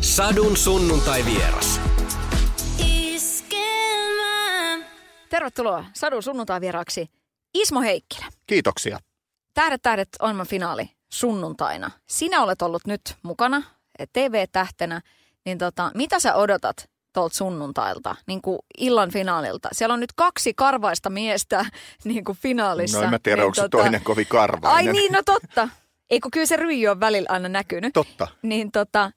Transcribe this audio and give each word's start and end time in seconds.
Sadun 0.00 0.56
sunnuntai 0.56 1.24
vieras. 1.24 1.80
Tervetuloa 5.28 5.84
Sadun 5.92 6.22
sunnuntai 6.22 6.60
vieraaksi 6.60 7.10
Ismo 7.54 7.80
Heikkilä. 7.80 8.26
Kiitoksia. 8.46 8.98
Tähdet 9.54 9.82
tähdet 9.82 10.08
ohjelman 10.20 10.46
finaali 10.46 10.90
sunnuntaina. 11.12 11.90
Sinä 12.06 12.42
olet 12.42 12.62
ollut 12.62 12.86
nyt 12.86 13.00
mukana 13.22 13.62
TV-tähtenä, 14.12 15.00
niin 15.44 15.58
tota, 15.58 15.90
mitä 15.94 16.20
sä 16.20 16.34
odotat 16.34 16.90
tuolta 17.12 17.36
sunnuntailta, 17.36 18.16
niin 18.26 18.42
kuin 18.42 18.58
illan 18.78 19.10
finaalilta. 19.10 19.68
Siellä 19.72 19.92
on 19.92 20.00
nyt 20.00 20.12
kaksi 20.12 20.54
karvaista 20.54 21.10
miestä 21.10 21.66
niin 22.04 22.24
kuin 22.24 22.38
finaalissa. 22.38 22.98
No 22.98 23.04
en 23.04 23.10
mä 23.10 23.18
tiedä, 23.18 23.36
niin, 23.36 23.44
onko 23.44 23.54
se 23.54 23.62
tota... 23.62 23.78
toinen 23.78 24.04
kovin 24.04 24.26
karvainen. 24.26 24.76
Ai 24.76 24.92
niin, 24.92 25.12
no 25.12 25.22
totta. 25.26 25.68
Eikö 26.10 26.28
kyllä 26.32 26.46
se 26.46 26.56
ryijy 26.56 26.88
on 26.88 27.00
välillä 27.00 27.28
aina 27.32 27.48
näkynyt. 27.48 27.92
Totta. 27.92 28.28
Niin 28.42 28.72
tota, 28.72 29.12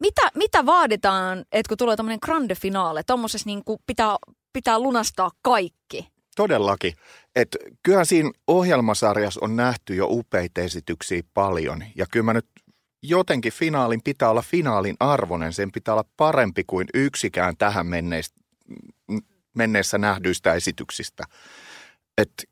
mitä, 0.00 0.22
mitä 0.34 0.66
vaaditaan, 0.66 1.44
että 1.52 1.68
kun 1.68 1.78
tulee 1.78 1.96
tämmöinen 1.96 2.18
grande 2.22 2.54
finaale, 2.54 3.02
tuommoisessa 3.02 3.46
niin 3.46 3.62
pitää, 3.86 4.16
pitää 4.52 4.78
lunastaa 4.78 5.30
kaikki? 5.42 6.08
Todellakin. 6.36 6.94
Et 7.36 7.56
kyllähän 7.82 8.06
siinä 8.06 8.30
ohjelmasarjassa 8.46 9.40
on 9.42 9.56
nähty 9.56 9.94
jo 9.94 10.06
upeita 10.10 10.60
esityksiä 10.60 11.22
paljon. 11.34 11.84
Ja 11.96 12.06
kyllä 12.10 12.24
mä 12.24 12.32
nyt 12.32 12.46
jotenkin 13.02 13.52
finaalin 13.52 14.02
pitää 14.04 14.30
olla 14.30 14.42
finaalin 14.42 14.96
arvoinen. 15.00 15.52
Sen 15.52 15.72
pitää 15.72 15.94
olla 15.94 16.04
parempi 16.16 16.64
kuin 16.66 16.88
yksikään 16.94 17.56
tähän 17.56 17.86
menneistä, 17.86 18.40
menneessä 19.54 19.98
nähdyistä 19.98 20.54
esityksistä. 20.54 21.24
Et 22.18 22.48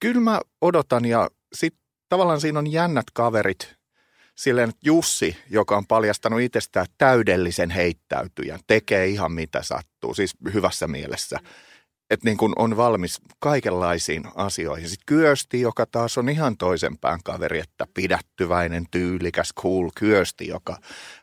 kyllä 0.00 0.20
mä 0.20 0.40
odotan 0.60 1.04
ja 1.04 1.30
sitten 1.52 1.82
tavallaan 2.08 2.40
siinä 2.40 2.58
on 2.58 2.72
jännät 2.72 3.06
kaverit. 3.12 3.81
Silleen, 4.34 4.68
että 4.68 4.80
Jussi, 4.84 5.36
joka 5.50 5.76
on 5.76 5.86
paljastanut 5.86 6.40
itsestään 6.40 6.86
täydellisen 6.98 7.70
heittäytyjän, 7.70 8.60
tekee 8.66 9.06
ihan 9.06 9.32
mitä 9.32 9.62
sattuu, 9.62 10.14
siis 10.14 10.34
hyvässä 10.54 10.86
mielessä. 10.86 11.38
Että 12.10 12.28
niin 12.28 12.36
kuin 12.36 12.52
on 12.56 12.76
valmis 12.76 13.20
kaikenlaisiin 13.38 14.22
asioihin. 14.34 14.88
Sitten 14.88 15.06
Kyösti, 15.06 15.60
joka 15.60 15.86
taas 15.86 16.18
on 16.18 16.28
ihan 16.28 16.56
toisen 16.56 16.98
pään 16.98 17.20
kaveri, 17.24 17.58
että 17.58 17.86
pidättyväinen, 17.94 18.86
tyylikäs, 18.90 19.52
cool 19.60 19.90
Kyösti, 19.94 20.46
joka 20.46 20.76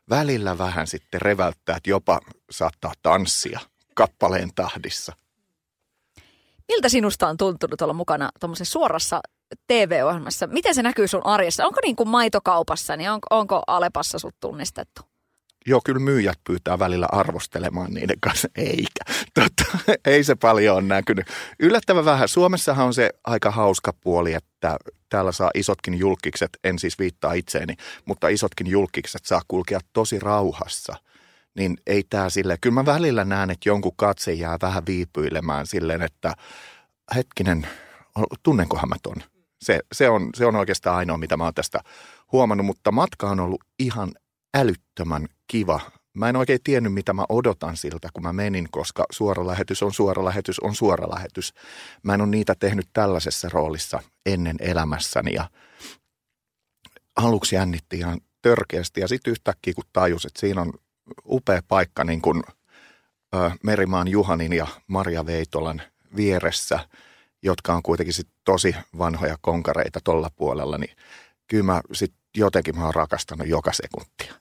välillä 0.10 0.58
vähän 0.58 0.88
sitten 0.88 1.22
reväyttää, 1.22 1.76
että 1.78 1.90
jopa 1.90 2.20
saattaa 2.52 2.94
tanssia 3.02 3.60
kappaleen 3.96 4.50
tahdissa. 4.56 5.14
Miltä 6.68 6.90
sinusta 6.90 7.28
on 7.28 7.38
tuntunut 7.38 7.82
olla 7.82 7.94
mukana 7.94 8.30
tuommoisessa 8.40 8.72
suorassa 8.72 9.22
TV-ohjelmassa? 9.68 10.48
Miten 10.48 10.76
se 10.76 10.84
näkyy 10.84 11.08
sun 11.08 11.26
arjessa? 11.26 11.66
Onko 11.66 11.80
niin 11.84 11.96
kuin 11.96 12.10
maitokaupassa, 12.10 12.98
niin 12.98 13.12
onko, 13.12 13.28
onko 13.30 13.64
Alepassa 13.68 14.20
sut 14.20 14.36
tunnistettu? 14.40 15.02
Joo, 15.66 15.82
kyllä 15.86 16.00
myyjät 16.00 16.40
pyytää 16.44 16.80
välillä 16.80 17.08
arvostelemaan 17.12 17.94
niiden 17.94 18.20
kanssa, 18.20 18.48
eikä. 18.56 19.04
Totta, 19.34 19.64
ei 20.06 20.24
se 20.24 20.36
paljon 20.36 20.76
ole 20.78 20.84
näkynyt. 20.84 21.28
Yllättävän 21.60 22.06
vähän. 22.06 22.28
Suomessahan 22.28 22.86
on 22.86 22.94
se 22.94 23.10
aika 23.24 23.52
hauska 23.52 23.94
puoli, 23.94 24.34
että 24.34 24.78
täällä 25.10 25.32
saa 25.32 25.52
isotkin 25.54 26.00
julkikset, 26.00 26.50
en 26.64 26.80
siis 26.80 27.00
viittaa 27.00 27.34
itseeni, 27.34 27.76
mutta 28.06 28.28
isotkin 28.28 28.68
julkikset 28.68 29.26
saa 29.26 29.42
kulkea 29.48 29.80
tosi 29.94 30.20
rauhassa. 30.20 30.96
Niin 31.56 31.78
ei 31.88 32.04
tämä 32.10 32.30
sille, 32.30 32.58
kyllä 32.62 32.74
mä 32.74 32.86
välillä 32.86 33.26
näen, 33.26 33.50
että 33.50 33.70
jonkun 33.70 33.96
katse 33.96 34.34
jää 34.34 34.58
vähän 34.62 34.86
viipyilemään 34.86 35.68
silleen, 35.68 36.02
että 36.02 36.34
hetkinen, 37.16 37.68
tunnenkohan 38.44 38.90
mä 38.90 38.96
ton? 39.04 39.24
Se, 39.62 39.80
se, 39.92 40.10
on, 40.10 40.30
se 40.36 40.46
on 40.46 40.56
oikeastaan 40.56 40.98
ainoa, 40.98 41.18
mitä 41.18 41.38
mä 41.38 41.44
oon 41.44 41.54
tästä 41.54 41.80
huomannut, 42.32 42.66
mutta 42.66 42.92
matka 42.92 43.30
on 43.30 43.40
ollut 43.40 43.64
ihan 43.80 44.12
älyttömän 44.54 45.28
kiva. 45.48 45.80
Mä 46.14 46.30
en 46.30 46.36
oikein 46.36 46.60
tiennyt, 46.64 46.94
mitä 46.94 47.14
mä 47.14 47.26
odotan 47.30 47.78
siltä, 47.78 48.10
kun 48.14 48.24
mä 48.24 48.34
menin, 48.34 48.68
koska 48.72 49.06
suora 49.12 49.48
lähetys 49.48 49.84
on 49.84 49.94
suora 49.94 50.26
lähetys 50.26 50.60
on 50.60 50.76
suora 50.76 51.10
lähetys. 51.10 51.54
Mä 52.04 52.14
en 52.14 52.22
ole 52.22 52.30
niitä 52.30 52.56
tehnyt 52.60 52.88
tällaisessa 52.94 53.50
roolissa 53.52 54.00
ennen 54.26 54.56
elämässäni 54.60 55.34
ja 55.34 55.50
aluksi 57.16 57.56
jännitti 57.56 57.98
ihan 57.98 58.22
törkeästi 58.42 59.02
ja 59.02 59.08
sitten 59.08 59.32
yhtäkkiä 59.32 59.74
kun 59.74 59.84
tajus, 59.94 60.26
että 60.26 60.40
siinä 60.40 60.62
on 60.62 60.74
upea 61.26 61.62
paikka 61.68 62.04
niin 62.04 62.22
kuin 62.22 62.44
Merimaan 63.64 64.08
Juhanin 64.08 64.54
ja 64.54 64.68
Maria 64.88 65.26
Veitolan 65.26 65.82
vieressä, 66.16 66.80
jotka 67.44 67.74
on 67.74 67.84
kuitenkin 67.84 68.14
sit 68.14 68.28
tosi 68.46 68.76
vanhoja 68.98 69.38
konkareita 69.42 70.00
tuolla 70.04 70.30
puolella, 70.36 70.78
niin 70.78 70.96
kyllä 71.48 71.64
mä 71.64 71.82
sit 71.94 72.14
jotenkin 72.38 72.78
mä 72.78 72.86
oon 72.86 72.96
rakastanut 72.96 73.48
joka 73.48 73.72
sekuntia 73.74 74.34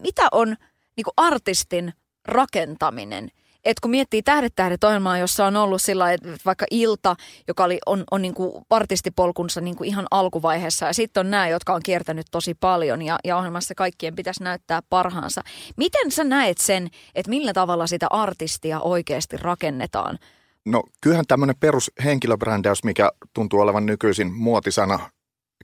mitä 0.00 0.28
on 0.32 0.56
niin 0.96 1.06
artistin 1.16 1.92
rakentaminen? 2.24 3.30
Et 3.64 3.80
kun 3.80 3.90
miettii 3.90 4.22
Tähdet 4.22 4.52
tähdet 4.56 4.84
ohjelmaa, 4.84 5.18
jossa 5.18 5.46
on 5.46 5.56
ollut 5.56 5.82
sillä 5.82 6.12
että 6.12 6.28
vaikka 6.44 6.66
Ilta, 6.70 7.16
joka 7.48 7.64
oli, 7.64 7.78
on, 7.86 8.04
on 8.10 8.22
niin 8.22 8.34
kuin 8.34 8.64
artistipolkunsa 8.70 9.60
niin 9.60 9.76
kuin 9.76 9.88
ihan 9.88 10.06
alkuvaiheessa, 10.10 10.86
ja 10.86 10.92
sitten 10.92 11.20
on 11.20 11.30
nämä, 11.30 11.48
jotka 11.48 11.74
on 11.74 11.80
kiertänyt 11.84 12.26
tosi 12.30 12.54
paljon, 12.54 13.02
ja, 13.02 13.18
ja 13.24 13.36
ohjelmassa 13.36 13.74
kaikkien 13.74 14.16
pitäisi 14.16 14.42
näyttää 14.42 14.82
parhaansa. 14.90 15.42
Miten 15.76 16.10
sä 16.10 16.24
näet 16.24 16.58
sen, 16.58 16.88
että 17.14 17.30
millä 17.30 17.52
tavalla 17.52 17.86
sitä 17.86 18.06
artistia 18.10 18.80
oikeasti 18.80 19.36
rakennetaan? 19.36 20.18
No 20.66 20.82
kyllähän 21.00 21.26
tämmöinen 21.28 21.56
perushenkilöbrändäys, 21.60 22.84
mikä 22.84 23.12
tuntuu 23.34 23.60
olevan 23.60 23.86
nykyisin 23.86 24.32
muotisana 24.32 25.10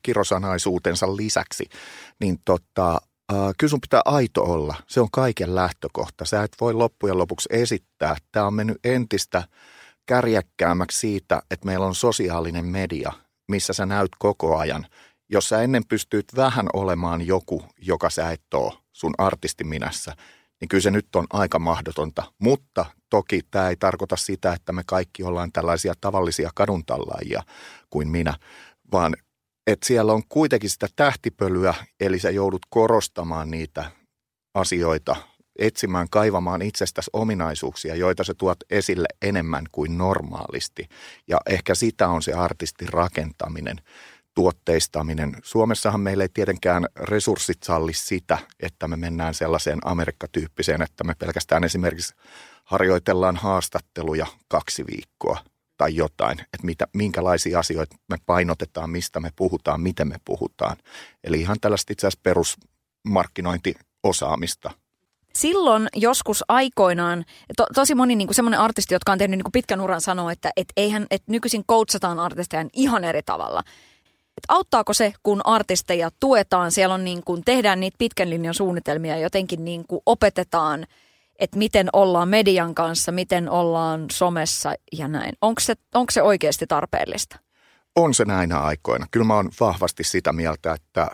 kirosanaisuutensa 0.03 1.16
lisäksi, 1.16 1.65
niin 2.21 2.38
tota, 2.44 3.00
kyllä 3.59 3.71
sun 3.71 3.81
pitää 3.81 4.03
aito 4.05 4.44
olla. 4.44 4.75
Se 4.87 5.00
on 5.00 5.10
kaiken 5.12 5.55
lähtökohta. 5.55 6.25
Sä 6.25 6.43
et 6.43 6.56
voi 6.60 6.75
loppujen 6.75 7.19
lopuksi 7.19 7.49
esittää. 7.53 8.16
Tämä 8.33 8.47
on 8.47 8.55
mennyt 8.55 8.78
entistä 8.84 9.43
kärjäkkäämmäksi 10.06 10.99
siitä, 10.99 11.43
että 11.50 11.66
meillä 11.66 11.87
on 11.87 11.94
sosiaalinen 11.94 12.65
media, 12.65 13.12
missä 13.49 13.72
sä 13.72 13.87
näyt 13.87 14.10
koko 14.19 14.59
ajan. 14.59 14.87
Jos 15.28 15.49
sä 15.49 15.62
ennen 15.62 15.87
pystyt 15.89 16.27
vähän 16.37 16.66
olemaan 16.72 17.27
joku, 17.27 17.62
joka 17.78 18.10
sä 18.10 18.31
et 18.31 18.55
ole 18.55 18.72
sun 18.93 19.15
artistiminässä, 19.19 20.16
niin 20.60 20.69
kyllä 20.69 20.83
se 20.83 20.91
nyt 20.91 21.16
on 21.16 21.27
aika 21.33 21.59
mahdotonta. 21.59 22.33
Mutta 22.39 22.87
toki 23.10 23.41
tämä 23.50 23.69
ei 23.69 23.76
tarkoita 23.76 24.16
sitä, 24.16 24.53
että 24.53 24.72
me 24.72 24.82
kaikki 24.87 25.22
ollaan 25.22 25.53
tällaisia 25.53 25.94
tavallisia 26.00 26.50
kaduntallaajia 26.54 27.43
kuin 27.91 28.09
minä, 28.09 28.34
vaan 28.93 29.16
että 29.66 29.87
siellä 29.87 30.12
on 30.12 30.22
kuitenkin 30.28 30.71
sitä 30.71 30.88
tähtipölyä, 30.97 31.75
eli 32.00 32.19
sä 32.19 32.31
joudut 32.31 32.66
korostamaan 32.71 33.50
niitä 33.50 33.91
asioita, 34.54 35.16
etsimään, 35.59 36.09
kaivamaan 36.10 36.62
itsestäsi 36.62 37.10
ominaisuuksia, 37.12 37.94
joita 37.94 38.25
sä 38.25 38.34
tuot 38.34 38.59
esille 38.71 39.09
enemmän 39.22 39.65
kuin 39.72 39.98
normaalisti. 39.98 40.88
Ja 41.28 41.38
ehkä 41.47 41.75
sitä 41.75 42.09
on 42.09 42.22
se 42.22 42.32
artistin 42.32 42.88
rakentaminen, 42.88 43.77
tuotteistaminen. 44.34 45.37
Suomessahan 45.42 46.00
meillä 46.00 46.25
ei 46.25 46.28
tietenkään 46.34 46.87
resurssit 46.97 47.62
salli 47.62 47.92
sitä, 47.94 48.38
että 48.60 48.88
me 48.88 48.97
mennään 48.97 49.34
sellaiseen 49.34 49.78
Amerikkatyyppiseen, 49.84 50.82
että 50.82 51.04
me 51.04 51.15
pelkästään 51.15 51.65
esimerkiksi 51.65 52.15
harjoitellaan 52.70 53.36
haastatteluja 53.36 54.26
kaksi 54.48 54.84
viikkoa 54.86 55.38
tai 55.76 55.97
jotain, 55.97 56.41
että 56.41 56.66
mitä, 56.66 56.86
minkälaisia 56.94 57.58
asioita 57.58 57.97
me 58.08 58.16
painotetaan, 58.26 58.91
mistä 58.91 59.20
me 59.20 59.31
puhutaan, 59.36 59.81
miten 59.81 60.08
me 60.08 60.16
puhutaan. 60.25 60.76
Eli 61.25 61.41
ihan 61.41 61.56
tällaista 61.60 61.92
itse 61.92 62.06
asiassa 62.06 62.20
perusmarkkinointiosaamista. 62.22 64.70
Silloin 65.34 65.88
joskus 65.97 66.44
aikoinaan, 66.48 67.25
to, 67.56 67.66
tosi 67.75 67.94
moni 67.94 68.16
niin 68.16 68.34
semmoinen 68.34 68.60
artisti, 68.60 68.94
jotka 68.94 69.12
on 69.12 69.19
tehnyt 69.19 69.38
niin 69.38 69.53
pitkän 69.53 69.80
uran, 69.80 70.00
sanoo, 70.00 70.30
että 70.30 70.50
et 70.56 70.69
eihän, 70.76 71.06
et 71.10 71.22
nykyisin 71.26 71.64
coachataan 71.64 72.19
artisteja 72.19 72.66
ihan 72.72 73.04
eri 73.04 73.22
tavalla. 73.22 73.62
Et 74.36 74.44
auttaako 74.48 74.92
se, 74.92 75.12
kun 75.22 75.41
artisteja 75.44 76.10
tuetaan, 76.20 76.72
siellä 76.72 76.94
on 76.94 77.04
niin 77.04 77.25
kuin, 77.25 77.44
tehdään 77.44 77.80
niitä 77.80 77.97
pitkän 77.98 78.30
linjan 78.30 78.54
suunnitelmia, 78.54 79.19
jotenkin 79.19 79.64
niin 79.64 79.86
kuin 79.86 80.03
opetetaan– 80.06 80.86
että 81.41 81.59
miten 81.59 81.89
ollaan 81.92 82.28
median 82.28 82.75
kanssa, 82.75 83.13
miten 83.13 83.48
ollaan 83.48 84.07
somessa 84.13 84.75
ja 84.92 85.09
näin. 85.09 85.33
Onko 85.41 85.60
se, 85.60 85.75
onko 85.95 86.10
se 86.10 86.22
oikeasti 86.22 86.66
tarpeellista? 86.66 87.39
On 87.97 88.15
se 88.15 88.25
näinä 88.25 88.59
aikoina. 88.59 89.07
Kyllä 89.10 89.27
mä 89.27 89.34
oon 89.34 89.51
vahvasti 89.60 90.04
sitä 90.04 90.33
mieltä, 90.33 90.72
että 90.72 91.09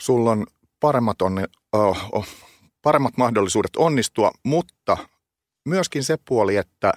sulla 0.00 0.30
on 0.30 0.46
paremmat, 0.80 1.22
onni, 1.22 1.44
oh, 1.72 2.08
oh, 2.12 2.26
paremmat 2.82 3.16
mahdollisuudet 3.16 3.76
onnistua, 3.76 4.30
mutta 4.44 4.96
myöskin 5.64 6.04
se 6.04 6.16
puoli, 6.28 6.56
että 6.56 6.92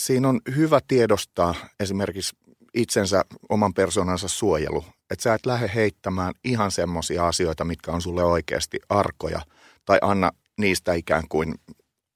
siinä 0.00 0.28
on 0.28 0.40
hyvä 0.56 0.80
tiedostaa 0.88 1.54
esimerkiksi 1.80 2.36
itsensä, 2.74 3.24
oman 3.48 3.74
persoonansa 3.74 4.28
suojelu. 4.28 4.84
Että 5.10 5.22
sä 5.22 5.34
et 5.34 5.46
lähde 5.46 5.70
heittämään 5.74 6.34
ihan 6.44 6.70
semmoisia 6.70 7.26
asioita, 7.26 7.64
mitkä 7.64 7.92
on 7.92 8.02
sulle 8.02 8.24
oikeasti 8.24 8.80
arkoja, 8.88 9.40
tai 9.84 9.98
anna 10.02 10.30
niistä 10.58 10.94
ikään 10.94 11.28
kuin 11.28 11.54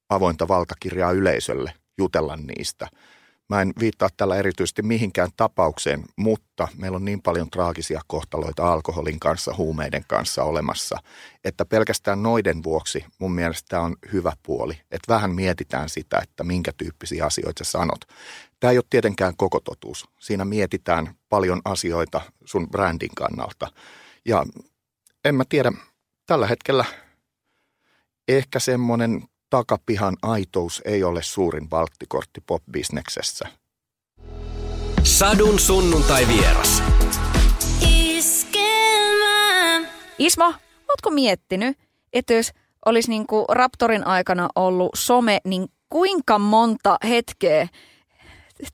avointa 0.08 0.48
valtakirjaa 0.48 1.12
yleisölle 1.12 1.72
jutella 1.98 2.36
niistä. 2.36 2.88
Mä 3.48 3.62
en 3.62 3.72
viittaa 3.80 4.08
tällä 4.16 4.36
erityisesti 4.36 4.82
mihinkään 4.82 5.30
tapaukseen, 5.36 6.04
mutta 6.16 6.68
meillä 6.76 6.96
on 6.96 7.04
niin 7.04 7.22
paljon 7.22 7.50
traagisia 7.50 8.00
kohtaloita 8.06 8.72
alkoholin 8.72 9.20
kanssa, 9.20 9.54
huumeiden 9.56 10.04
kanssa 10.08 10.44
olemassa, 10.44 10.98
että 11.44 11.64
pelkästään 11.64 12.22
noiden 12.22 12.62
vuoksi 12.62 13.04
mun 13.18 13.32
mielestä 13.32 13.66
tämä 13.68 13.82
on 13.82 13.96
hyvä 14.12 14.32
puoli. 14.42 14.74
Että 14.90 15.14
vähän 15.14 15.34
mietitään 15.34 15.88
sitä, 15.88 16.18
että 16.22 16.44
minkä 16.44 16.72
tyyppisiä 16.76 17.26
asioita 17.26 17.64
sä 17.64 17.70
sanot. 17.70 18.00
Tämä 18.60 18.70
ei 18.70 18.78
ole 18.78 18.84
tietenkään 18.90 19.36
koko 19.36 19.60
totuus. 19.60 20.08
Siinä 20.20 20.44
mietitään 20.44 21.14
paljon 21.28 21.60
asioita 21.64 22.20
sun 22.44 22.70
brändin 22.70 23.14
kannalta. 23.16 23.68
Ja 24.24 24.46
en 25.24 25.34
mä 25.34 25.44
tiedä, 25.48 25.72
tällä 26.26 26.46
hetkellä 26.46 26.84
ehkä 28.28 28.58
semmoinen 28.58 29.22
takapihan 29.50 30.16
aitous 30.22 30.82
ei 30.84 31.04
ole 31.04 31.22
suurin 31.22 31.70
valttikortti 31.70 32.40
pop-bisneksessä. 32.46 33.48
Sadun 35.02 35.58
sunnuntai 35.58 36.28
vieras. 36.28 36.82
Ismo, 40.18 40.54
ootko 40.88 41.10
miettinyt, 41.10 41.78
että 42.12 42.34
jos 42.34 42.52
olisi 42.86 43.10
niinku 43.10 43.44
Raptorin 43.48 44.06
aikana 44.06 44.48
ollut 44.56 44.90
some, 44.96 45.40
niin 45.44 45.68
kuinka 45.88 46.38
monta 46.38 46.98
hetkeä 47.08 47.68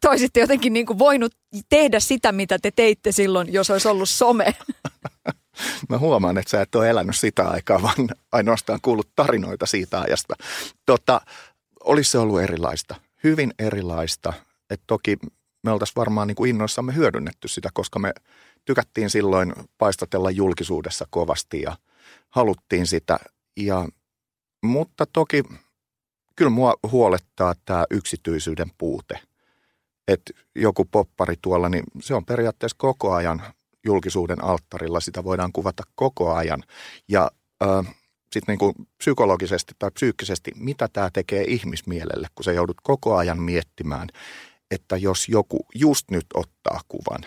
toisitte 0.01 0.41
jotenkin 0.41 0.73
niinku 0.73 0.99
voinut 0.99 1.33
tehdä 1.69 2.01
sitä, 2.01 2.33
mitä 2.33 2.59
te 2.59 2.71
teitte 2.71 3.13
silloin, 3.13 3.53
jos 3.53 3.71
olisi 3.71 3.89
ollut 3.89 4.09
some? 4.09 4.55
Mä 5.89 5.99
huomaan, 5.99 6.39
että 6.39 6.51
sä 6.51 6.63
et 6.63 6.75
ole 6.75 6.91
elänyt 6.91 7.17
sitä 7.17 7.49
aikaa, 7.49 7.83
vaan 7.83 8.09
ainoastaan 8.33 8.79
kuullut 8.83 9.09
tarinoita 9.17 9.67
siitä 9.67 10.01
ajasta. 10.01 10.35
Tota, 10.87 11.21
olisi 11.85 12.11
se 12.11 12.19
ollut 12.19 12.41
erilaista, 12.41 12.95
hyvin 13.25 13.55
erilaista. 13.59 14.33
Et 14.71 14.81
toki 14.87 15.17
me 15.63 15.71
oltaisiin 15.71 15.97
varmaan 15.97 16.29
niin 16.29 16.37
kuin 16.37 16.51
innoissamme 16.51 16.95
hyödynnetty 16.95 17.49
sitä, 17.49 17.69
koska 17.73 17.99
me 17.99 18.13
tykättiin 18.65 19.11
silloin 19.11 19.53
paistatella 19.79 20.31
julkisuudessa 20.31 21.07
kovasti 21.11 21.63
ja 21.63 21.77
haluttiin 22.31 22.87
sitä. 22.87 23.19
Ja, 23.57 23.89
mutta 24.63 25.07
toki 25.07 25.43
kyllä 26.37 26.51
mua 26.51 26.75
huolettaa 26.93 27.55
tämä 27.65 27.85
yksityisyyden 27.91 28.71
puute. 28.79 29.19
Että 30.09 30.33
joku 30.55 30.85
poppari 30.85 31.35
tuolla, 31.43 31.69
niin 31.69 31.85
se 32.01 32.15
on 32.15 32.25
periaatteessa 32.25 32.77
koko 32.79 33.13
ajan 33.13 33.43
julkisuuden 33.85 34.45
alttarilla, 34.45 35.01
sitä 35.01 35.25
voidaan 35.25 35.53
kuvata 35.53 35.83
koko 35.95 36.35
ajan. 36.35 36.63
Ja 37.09 37.31
sitten 38.33 38.59
niin 38.59 38.87
psykologisesti 38.99 39.75
tai 39.79 39.91
psyykkisesti, 39.91 40.53
mitä 40.57 40.89
tämä 40.93 41.11
tekee 41.13 41.45
ihmismielelle, 41.49 42.29
kun 42.35 42.45
sä 42.45 42.53
joudut 42.53 42.77
koko 42.83 43.17
ajan 43.17 43.43
miettimään, 43.43 44.09
että 44.71 44.97
jos 44.97 45.29
joku 45.29 45.67
just 45.75 46.11
nyt 46.11 46.27
ottaa 46.35 46.81
kuvan, 46.89 47.21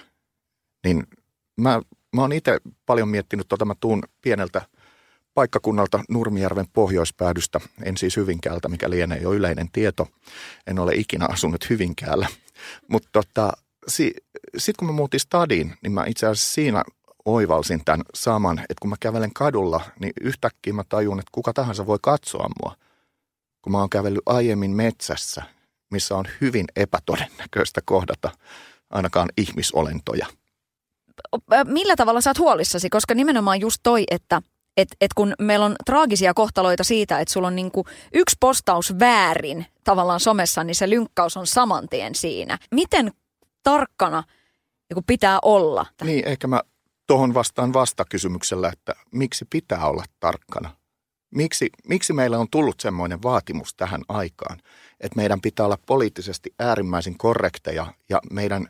niin 0.84 1.04
mä, 1.58 1.82
mä 2.16 2.22
oon 2.22 2.34
itse 2.34 2.60
paljon 2.86 3.10
miettinyt, 3.10 3.54
että 3.54 3.66
mä 3.66 3.76
tuun 3.80 4.04
pieneltä 4.22 4.62
paikkakunnalta 5.34 6.04
Nurmijärven 6.10 6.66
pohjoispäädystä, 6.74 7.60
en 7.84 7.98
siis 7.98 8.18
Hyvinkäältä, 8.18 8.70
mikä 8.70 8.90
lienee 8.90 9.18
jo 9.18 9.34
yleinen 9.34 9.72
tieto. 9.72 10.08
En 10.68 10.80
ole 10.80 10.96
ikinä 10.96 11.26
asunut 11.30 11.70
Hyvinkäällä, 11.70 12.28
mutta 12.88 13.10
tota, 13.12 13.54
si, 13.88 14.14
sitten 14.58 14.76
kun 14.80 14.88
mä 14.88 14.94
muutin 14.94 15.20
stadiin, 15.20 15.74
niin 15.82 15.92
mä 15.92 16.06
itse 16.08 16.28
asiassa 16.28 16.54
siinä 16.54 16.84
oivalsin 17.26 17.86
tämän 17.86 18.06
saman, 18.14 18.60
että 18.60 18.76
kun 18.82 18.90
mä 18.90 18.96
kävelen 19.00 19.34
kadulla, 19.34 19.82
niin 20.00 20.14
yhtäkkiä 20.22 20.74
mä 20.74 20.84
tajun, 20.90 21.20
että 21.20 21.32
kuka 21.32 21.54
tahansa 21.54 21.88
voi 21.88 21.98
katsoa 22.02 22.50
mua. 22.64 22.76
Kun 23.62 23.72
mä 23.72 23.80
oon 23.80 23.90
kävellyt 23.90 24.22
aiemmin 24.26 24.72
metsässä, 24.72 25.44
missä 25.92 26.16
on 26.16 26.26
hyvin 26.42 26.66
epätodennäköistä 26.76 27.82
kohdata 27.86 28.32
ainakaan 28.90 29.30
ihmisolentoja. 29.38 30.28
Millä 31.66 31.96
tavalla 31.96 32.22
sä 32.22 32.30
oot 32.30 32.40
huolissasi? 32.40 32.90
Koska 32.90 33.14
nimenomaan 33.14 33.60
just 33.60 33.80
toi, 33.84 34.04
että 34.12 34.42
et, 34.78 34.88
et 35.02 35.14
kun 35.14 35.34
meillä 35.40 35.66
on 35.66 35.76
traagisia 35.86 36.34
kohtaloita 36.34 36.84
siitä, 36.84 37.20
että 37.20 37.34
sulla 37.34 37.48
on 37.48 37.56
niinku 37.56 37.86
yksi 38.14 38.36
postaus 38.40 39.00
väärin 39.00 39.66
tavallaan 39.84 40.20
somessa, 40.20 40.64
niin 40.64 40.76
se 40.76 40.90
lynkkaus 40.90 41.38
on 41.38 41.48
saman 41.48 41.90
tien 41.90 42.16
siinä. 42.16 42.58
Miten 42.72 43.12
tarkkana 43.64 44.24
niin 44.90 45.04
pitää 45.08 45.40
olla. 45.42 45.86
Niin, 46.04 46.28
ehkä 46.28 46.48
mä 46.48 46.62
tuohon 47.08 47.34
vastaan 47.34 47.74
vastakysymyksellä, 47.74 48.70
että 48.74 48.94
miksi 49.12 49.46
pitää 49.50 49.88
olla 49.88 50.04
tarkkana? 50.20 50.76
Miksi, 51.36 51.70
miksi 51.88 52.14
meillä 52.14 52.38
on 52.38 52.48
tullut 52.52 52.80
semmoinen 52.80 53.24
vaatimus 53.24 53.74
tähän 53.74 54.02
aikaan, 54.08 54.58
että 55.00 55.16
meidän 55.16 55.42
pitää 55.42 55.66
olla 55.66 55.78
poliittisesti 55.86 56.54
äärimmäisen 56.60 57.18
korrekteja 57.18 57.94
ja 58.10 58.22
meidän 58.32 58.68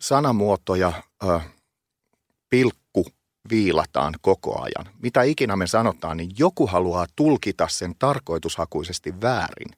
sanamuotoja 0.00 0.92
ö, 1.24 1.40
pilkku 2.50 2.85
viilataan 3.50 4.14
koko 4.20 4.62
ajan. 4.62 4.94
Mitä 5.02 5.22
ikinä 5.22 5.56
me 5.56 5.66
sanotaan, 5.66 6.16
niin 6.16 6.30
joku 6.38 6.66
haluaa 6.66 7.06
tulkita 7.16 7.68
sen 7.68 7.94
tarkoitushakuisesti 7.98 9.20
väärin. 9.20 9.70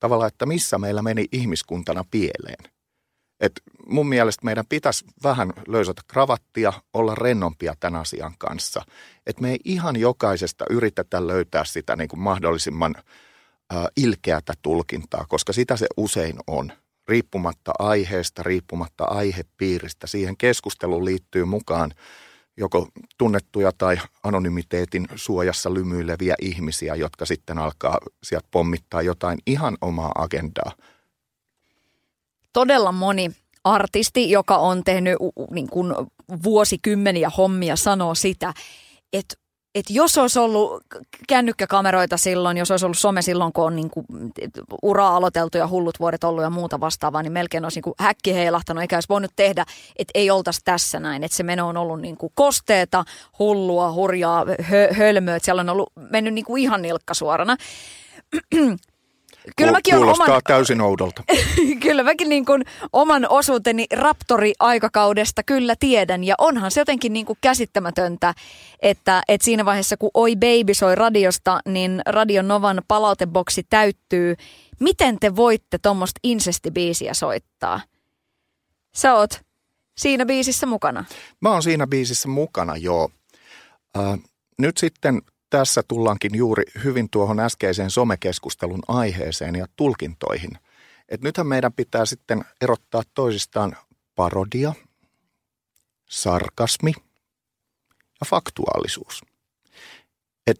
Tavallaan, 0.00 0.28
että 0.28 0.46
missä 0.46 0.78
meillä 0.78 1.02
meni 1.02 1.24
ihmiskuntana 1.32 2.04
pieleen. 2.10 2.70
Et 3.40 3.52
mun 3.86 4.08
mielestä 4.08 4.44
meidän 4.44 4.64
pitäisi 4.68 5.04
vähän 5.22 5.52
löysätä 5.68 6.02
kravattia, 6.08 6.72
olla 6.94 7.14
rennompia 7.14 7.74
tämän 7.80 8.00
asian 8.00 8.34
kanssa. 8.38 8.82
Että 9.26 9.42
me 9.42 9.50
ei 9.50 9.58
ihan 9.64 9.96
jokaisesta 9.96 10.64
yritetä 10.70 11.26
löytää 11.26 11.64
sitä 11.64 11.96
niin 11.96 12.08
kuin 12.08 12.20
mahdollisimman 12.20 12.94
äh, 12.96 13.84
ilkeätä 13.96 14.54
tulkintaa, 14.62 15.24
koska 15.28 15.52
sitä 15.52 15.76
se 15.76 15.86
usein 15.96 16.36
on. 16.46 16.72
Riippumatta 17.08 17.72
aiheesta, 17.78 18.42
riippumatta 18.42 19.04
aihepiiristä. 19.04 20.06
Siihen 20.06 20.36
keskusteluun 20.36 21.04
liittyy 21.04 21.44
mukaan 21.44 21.92
joko 22.56 22.88
tunnettuja 23.18 23.72
tai 23.78 23.98
anonymiteetin 24.22 25.08
suojassa 25.14 25.74
lymyileviä 25.74 26.34
ihmisiä, 26.40 26.94
jotka 26.94 27.26
sitten 27.26 27.58
alkaa 27.58 27.98
sieltä 28.22 28.48
pommittaa 28.50 29.02
jotain 29.02 29.38
ihan 29.46 29.76
omaa 29.80 30.12
agendaa– 30.14 30.72
todella 32.56 32.92
moni 32.92 33.30
artisti, 33.64 34.30
joka 34.30 34.56
on 34.56 34.84
tehnyt 34.84 35.16
niin 35.50 35.70
kuin 35.70 35.94
vuosikymmeniä 36.42 37.30
hommia, 37.30 37.76
sanoo 37.76 38.14
sitä, 38.14 38.54
että 39.12 39.34
että 39.76 39.92
jos 39.92 40.18
olisi 40.18 40.38
ollut 40.38 40.82
kännykkäkameroita 41.28 42.16
silloin, 42.16 42.56
jos 42.56 42.70
olisi 42.70 42.86
ollut 42.86 42.98
some 42.98 43.22
silloin, 43.22 43.52
kun 43.52 43.64
on 43.64 43.76
niin 43.76 43.90
kuin 43.90 44.06
uraa 44.82 45.16
aloiteltu 45.16 45.58
ja 45.58 45.68
hullut 45.68 46.00
vuodet 46.00 46.24
ollut 46.24 46.42
ja 46.42 46.50
muuta 46.50 46.80
vastaavaa, 46.80 47.22
niin 47.22 47.32
melkein 47.32 47.64
olisi 47.64 47.76
niin 47.76 47.82
kuin 47.82 47.94
häkki 47.98 48.34
heilahtanut, 48.34 48.82
eikä 48.82 48.96
olisi 48.96 49.08
voinut 49.08 49.32
tehdä, 49.36 49.64
että 49.96 50.10
ei 50.14 50.30
oltaisi 50.30 50.60
tässä 50.64 51.00
näin. 51.00 51.24
Että 51.24 51.36
se 51.36 51.42
meno 51.42 51.68
on 51.68 51.76
ollut 51.76 52.00
niin 52.00 52.16
kuin 52.16 52.32
kosteeta, 52.34 53.04
hullua, 53.38 53.92
hurjaa, 53.92 54.44
hö, 54.70 54.88
hölmöä, 54.92 55.36
että 55.36 55.44
siellä 55.44 55.60
on 55.60 55.68
ollut 55.68 55.92
mennyt 56.10 56.34
niin 56.34 56.44
kuin 56.44 56.62
ihan 56.62 56.82
nilkka 56.82 57.14
suorana. 57.14 57.56
Kyllä 59.56 59.72
mäkin 59.72 59.94
Kuulostaa 59.94 60.26
oman, 60.26 60.42
täysin 60.46 60.80
oudolta. 60.80 61.22
kyllä 61.82 62.02
mäkin 62.02 62.28
niin 62.28 62.44
kuin 62.44 62.64
oman 62.92 63.26
osuuteni 63.28 63.86
Raptori-aikakaudesta 63.92 65.42
kyllä 65.42 65.74
tiedän. 65.80 66.24
Ja 66.24 66.34
onhan 66.38 66.70
se 66.70 66.80
jotenkin 66.80 67.12
niin 67.12 67.26
kuin 67.26 67.38
käsittämätöntä, 67.40 68.34
että, 68.82 69.22
että 69.28 69.44
siinä 69.44 69.64
vaiheessa 69.64 69.96
kun 69.96 70.10
Oi 70.14 70.36
Baby 70.36 70.74
soi 70.74 70.94
radiosta, 70.94 71.60
niin 71.68 72.02
Radio 72.06 72.42
Novan 72.42 72.82
palauteboksi 72.88 73.66
täyttyy. 73.70 74.36
Miten 74.80 75.18
te 75.20 75.36
voitte 75.36 75.78
tuommoista 75.78 76.20
insestibiisiä 76.22 77.14
soittaa? 77.14 77.80
Sä 78.96 79.14
oot 79.14 79.40
siinä 79.96 80.26
biisissä 80.26 80.66
mukana. 80.66 81.04
Mä 81.40 81.50
oon 81.50 81.62
siinä 81.62 81.86
biisissä 81.86 82.28
mukana, 82.28 82.76
joo. 82.76 83.10
Äh, 83.98 84.18
nyt 84.58 84.76
sitten 84.76 85.22
tässä 85.50 85.82
tullaankin 85.88 86.34
juuri 86.34 86.64
hyvin 86.84 87.10
tuohon 87.10 87.40
äskeiseen 87.40 87.90
somekeskustelun 87.90 88.82
aiheeseen 88.88 89.54
ja 89.54 89.66
tulkintoihin. 89.76 90.50
Et 91.08 91.22
nythän 91.22 91.46
meidän 91.46 91.72
pitää 91.72 92.06
sitten 92.06 92.44
erottaa 92.60 93.02
toisistaan 93.14 93.76
parodia, 94.14 94.72
sarkasmi 96.08 96.92
ja 98.20 98.26
faktuaalisuus. 98.26 99.22
Et 100.46 100.58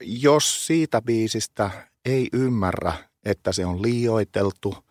jos 0.00 0.66
siitä 0.66 1.02
biisistä 1.02 1.70
ei 2.04 2.28
ymmärrä, 2.32 2.92
että 3.24 3.52
se 3.52 3.66
on 3.66 3.82
liioiteltu 3.82 4.84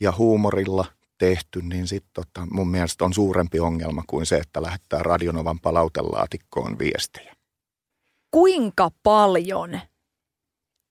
ja 0.00 0.12
huumorilla 0.18 0.84
tehty, 1.18 1.62
niin 1.62 1.86
sitten 1.86 2.10
tota, 2.12 2.46
mun 2.50 2.68
mielestä 2.68 3.04
on 3.04 3.14
suurempi 3.14 3.60
ongelma 3.60 4.04
kuin 4.06 4.26
se, 4.26 4.36
että 4.36 4.62
lähettää 4.62 5.02
Radionovan 5.02 5.60
palautelaatikkoon 5.60 6.78
viestejä 6.78 7.33
kuinka 8.34 8.90
paljon 9.02 9.80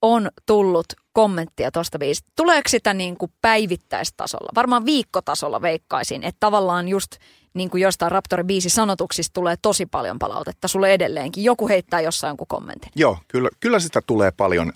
on 0.02 0.30
tullut 0.46 0.86
kommenttia 1.14 1.72
tuosta 1.72 2.00
biisistä? 2.00 2.32
Tuleeko 2.36 2.70
sitä 2.70 2.94
niin 2.94 3.18
kuin 3.18 3.32
päivittäistasolla? 3.42 4.52
Varmaan 4.56 4.86
viikkotasolla 4.86 5.62
veikkaisin, 5.62 6.24
että 6.24 6.40
tavallaan 6.40 6.88
just 6.88 7.12
niin 7.54 7.70
kuin 7.70 7.84
jostain 7.84 8.12
Raptorin 8.12 8.48
biisi 8.48 8.70
sanotuksista 8.70 9.34
tulee 9.34 9.56
tosi 9.62 9.86
paljon 9.86 10.20
palautetta 10.20 10.68
sulle 10.68 10.94
edelleenkin. 10.94 11.44
Joku 11.44 11.68
heittää 11.68 12.02
jossain 12.02 12.30
jonkun 12.30 12.48
kommentin. 12.48 12.92
Joo, 12.96 13.18
kyllä, 13.28 13.50
kyllä 13.60 13.80
sitä 13.80 14.02
tulee 14.08 14.32
paljon. 14.32 14.74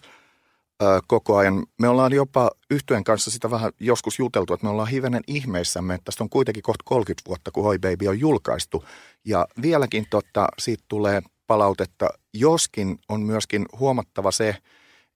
ö, 0.83 0.99
koko 1.07 1.37
ajan. 1.37 1.65
Me 1.79 1.87
ollaan 1.89 2.13
jopa 2.13 2.51
yhtyeen 2.71 3.03
kanssa 3.03 3.31
sitä 3.31 3.51
vähän 3.51 3.71
joskus 3.79 4.19
juteltu, 4.19 4.53
että 4.53 4.65
me 4.65 4.71
ollaan 4.71 4.87
hivenen 4.89 5.23
ihmeissämme, 5.27 5.93
että 5.93 6.05
tästä 6.05 6.23
on 6.23 6.29
kuitenkin 6.29 6.63
kohta 6.63 6.83
30 6.85 7.27
vuotta, 7.27 7.51
kun 7.51 7.63
Hoi 7.63 7.79
Baby 7.79 8.07
on 8.07 8.19
julkaistu. 8.19 8.83
Ja 9.25 9.47
vieläkin 9.61 10.07
totta, 10.09 10.47
siitä 10.59 10.83
tulee 10.87 11.21
palautetta, 11.47 12.09
joskin 12.39 12.99
on 13.09 13.21
myöskin 13.21 13.65
huomattava 13.79 14.31
se, 14.31 14.55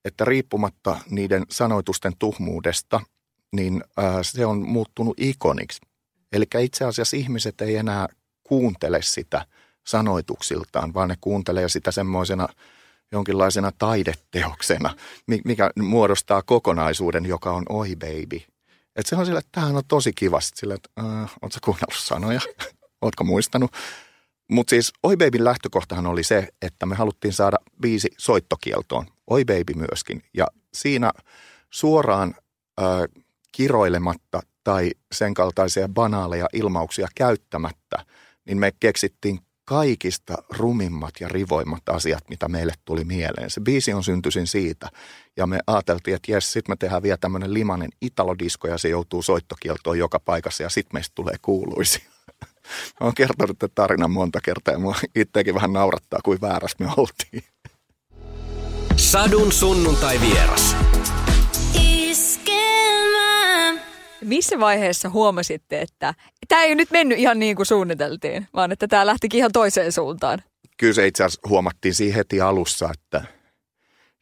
että 0.06 0.26
riippumatta 0.26 1.00
niiden 1.10 1.46
sanoitusten 1.50 2.14
tuhmuudesta, 2.20 3.00
niin 3.52 3.84
ää, 3.98 4.24
se 4.24 4.46
on 4.46 4.70
muuttunut 4.70 5.20
ikoniksi. 5.20 5.82
Eli 6.32 6.46
itse 6.60 6.86
asiassa 6.86 7.18
ihmiset 7.18 7.62
ei 7.62 7.76
enää 7.76 8.08
kuuntele 8.44 9.02
sitä 9.02 9.46
sanoituksiltaan, 9.88 10.94
vaan 10.94 11.10
ne 11.10 11.16
kuuntelee 11.22 11.70
sitä 11.70 11.92
semmoisena 11.92 12.48
jonkinlaisena 13.12 13.72
taideteoksena, 13.78 14.96
mikä 15.46 15.72
muodostaa 15.80 16.42
kokonaisuuden, 16.42 17.26
joka 17.26 17.52
on 17.52 17.66
Oi 17.70 17.96
Baby. 17.96 18.42
Et 18.96 19.06
se 19.06 19.16
on 19.16 19.26
sille, 19.26 19.40
että 19.40 19.50
tämähän 19.52 19.76
on 19.76 19.84
tosi 19.88 20.14
kiva. 20.14 20.40
Sille, 20.42 20.74
että 20.74 20.90
äh, 21.00 21.34
ootko 21.42 21.60
kuunnellut 21.64 21.98
sanoja? 21.98 22.42
Ootko 23.02 23.24
muistanut? 23.24 23.72
Mutta 24.52 24.70
siis 24.70 24.94
Oi 25.04 25.18
Babyn 25.18 25.44
lähtökohtahan 25.44 26.08
oli 26.08 26.24
se, 26.24 26.48
että 26.62 26.86
me 26.86 26.96
haluttiin 26.96 27.34
saada 27.34 27.58
viisi 27.82 28.10
soittokieltoon. 28.18 29.06
Oi 29.28 29.46
Baby 29.46 29.74
myöskin. 29.76 30.24
Ja 30.34 30.48
siinä 30.74 31.12
suoraan 31.70 32.36
äh, 32.82 32.86
kiroilematta 33.52 34.42
tai 34.64 34.92
sen 35.12 35.34
kaltaisia 35.34 35.90
banaaleja 35.90 36.48
ilmauksia 36.54 37.08
käyttämättä, 37.16 38.06
niin 38.46 38.58
me 38.58 38.72
keksittiin 38.80 39.40
kaikista 39.66 40.36
rumimmat 40.50 41.14
ja 41.20 41.28
rivoimmat 41.28 41.90
asiat, 41.90 42.24
mitä 42.30 42.48
meille 42.48 42.74
tuli 42.86 43.04
mieleen. 43.04 43.50
Se 43.50 43.62
biisi 43.62 43.94
on 43.94 44.04
syntyisin 44.04 44.48
siitä. 44.48 44.90
Ja 45.38 45.48
me 45.48 45.60
ajateltiin, 45.68 46.16
että 46.16 46.32
jes, 46.32 46.54
sitten 46.54 46.72
me 46.72 46.76
tehdään 46.76 47.04
vielä 47.04 47.18
tämmöinen 47.18 47.54
limanen 47.54 47.90
italodisko 48.02 48.68
ja 48.68 48.78
se 48.78 48.90
joutuu 48.90 49.22
soittokieltoon 49.22 49.98
joka 49.98 50.20
paikassa 50.20 50.64
ja 50.64 50.70
sitten 50.70 50.96
meistä 50.96 51.12
tulee 51.16 51.36
kuuluisi. 51.42 52.11
Mä 53.00 53.06
oon 53.06 53.16
kertonut 53.16 53.60
tämän 53.60 53.72
tarinan 53.76 54.12
monta 54.12 54.40
kertaa 54.44 54.74
ja 54.74 54.80
mua 54.80 54.96
itsekin 55.16 55.56
vähän 55.56 55.74
naurattaa, 55.74 56.20
kuin 56.24 56.42
väärässä 56.42 56.78
me 56.80 56.90
oltiin. 56.98 57.44
Sadun 58.96 59.52
sunnuntai 59.52 60.20
vieras. 60.22 60.76
Missä 64.22 64.60
vaiheessa 64.60 65.10
huomasitte, 65.10 65.82
että 65.82 66.14
tämä 66.48 66.64
ei 66.64 66.76
nyt 66.76 66.92
mennyt 66.92 67.20
ihan 67.20 67.40
niin 67.40 67.56
kuin 67.56 67.66
suunniteltiin, 67.66 68.48
vaan 68.54 68.72
että 68.72 68.88
tämä 68.88 69.06
lähtikin 69.06 69.38
ihan 69.38 69.52
toiseen 69.52 69.92
suuntaan? 69.92 70.44
Kyllä 70.78 70.94
se 70.94 71.08
itse 71.08 71.24
asiassa 71.24 71.50
huomattiin 71.50 71.94
siinä 71.94 72.16
heti 72.16 72.42
alussa, 72.42 72.90
että 72.94 73.24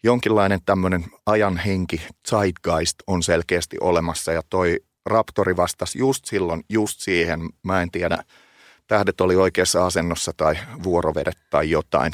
jonkinlainen 0.04 0.60
tämmöinen 0.66 1.06
ajan 1.26 1.58
henki, 1.58 2.02
zeitgeist 2.30 2.96
on 3.08 3.24
selkeästi 3.24 3.78
olemassa 3.82 4.32
ja 4.32 4.42
toi 4.50 4.80
Raptori 5.06 5.58
vastasi 5.58 6.00
just 6.00 6.26
silloin, 6.26 6.64
just 6.70 7.00
siihen, 7.00 7.50
mä 7.64 7.82
en 7.82 7.92
tiedä, 7.92 8.24
tähdet 8.88 9.22
oli 9.22 9.36
oikeassa 9.36 9.86
asennossa 9.86 10.32
tai 10.38 10.58
vuorovedet 10.84 11.38
tai 11.50 11.70
jotain, 11.70 12.12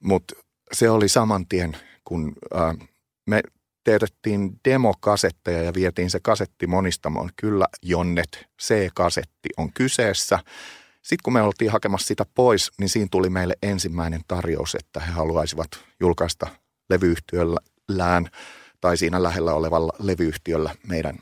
mutta 0.00 0.34
se 0.72 0.90
oli 0.90 1.08
saman 1.08 1.46
tien, 1.46 1.76
kun 2.04 2.32
äh, 2.56 2.88
me 3.26 3.40
teetettiin 3.84 4.60
demokasetteja 4.64 5.62
ja 5.62 5.74
vietiin 5.74 6.10
se 6.10 6.20
kasetti 6.22 6.66
monistamoon. 6.66 7.30
Kyllä, 7.36 7.66
Jonnet, 7.82 8.46
C-kasetti 8.62 9.48
on 9.56 9.72
kyseessä. 9.72 10.38
Sitten 11.02 11.22
kun 11.22 11.32
me 11.32 11.42
oltiin 11.42 11.70
hakemassa 11.70 12.06
sitä 12.06 12.26
pois, 12.34 12.70
niin 12.78 12.88
siinä 12.88 13.08
tuli 13.10 13.30
meille 13.30 13.54
ensimmäinen 13.62 14.20
tarjous, 14.28 14.74
että 14.74 15.00
he 15.00 15.12
haluaisivat 15.12 15.68
julkaista 16.00 16.46
levyyhtiöllään 16.90 18.30
tai 18.80 18.96
siinä 18.96 19.22
lähellä 19.22 19.54
olevalla 19.54 19.92
levyyhtiöllä 19.98 20.74
meidän 20.86 21.18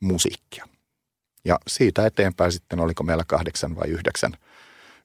musiikkia. 0.00 0.68
Ja 1.44 1.58
siitä 1.68 2.06
eteenpäin 2.06 2.52
sitten 2.52 2.80
oliko 2.80 3.02
meillä 3.02 3.24
kahdeksan 3.26 3.76
vai 3.76 3.88
yhdeksän 3.88 4.32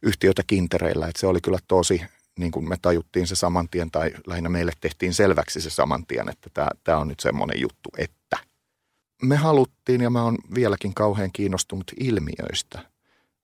yhtiötä 0.02 0.44
kintereillä. 0.48 1.08
Että 1.08 1.20
se 1.20 1.28
oli 1.28 1.42
kyllä 1.42 1.60
tosi 1.68 2.02
niin 2.40 2.52
kuin 2.52 2.70
me 2.70 2.76
tajuttiin 2.82 3.28
se 3.28 3.36
saman 3.36 3.70
tien, 3.70 3.92
tai 3.92 4.12
lähinnä 4.28 4.50
meille 4.50 4.72
tehtiin 4.82 5.14
selväksi 5.14 5.62
se 5.62 5.70
saman 5.70 6.06
tien, 6.06 6.30
että 6.30 6.50
tämä, 6.54 6.68
tämä 6.84 6.98
on 6.98 7.08
nyt 7.08 7.20
semmoinen 7.20 7.62
juttu, 7.62 7.90
että 7.98 8.38
me 9.22 9.36
haluttiin, 9.36 10.02
ja 10.02 10.10
mä 10.10 10.24
oon 10.24 10.38
vieläkin 10.56 10.94
kauhean 10.94 11.30
kiinnostunut 11.34 11.92
ilmiöistä. 12.00 12.80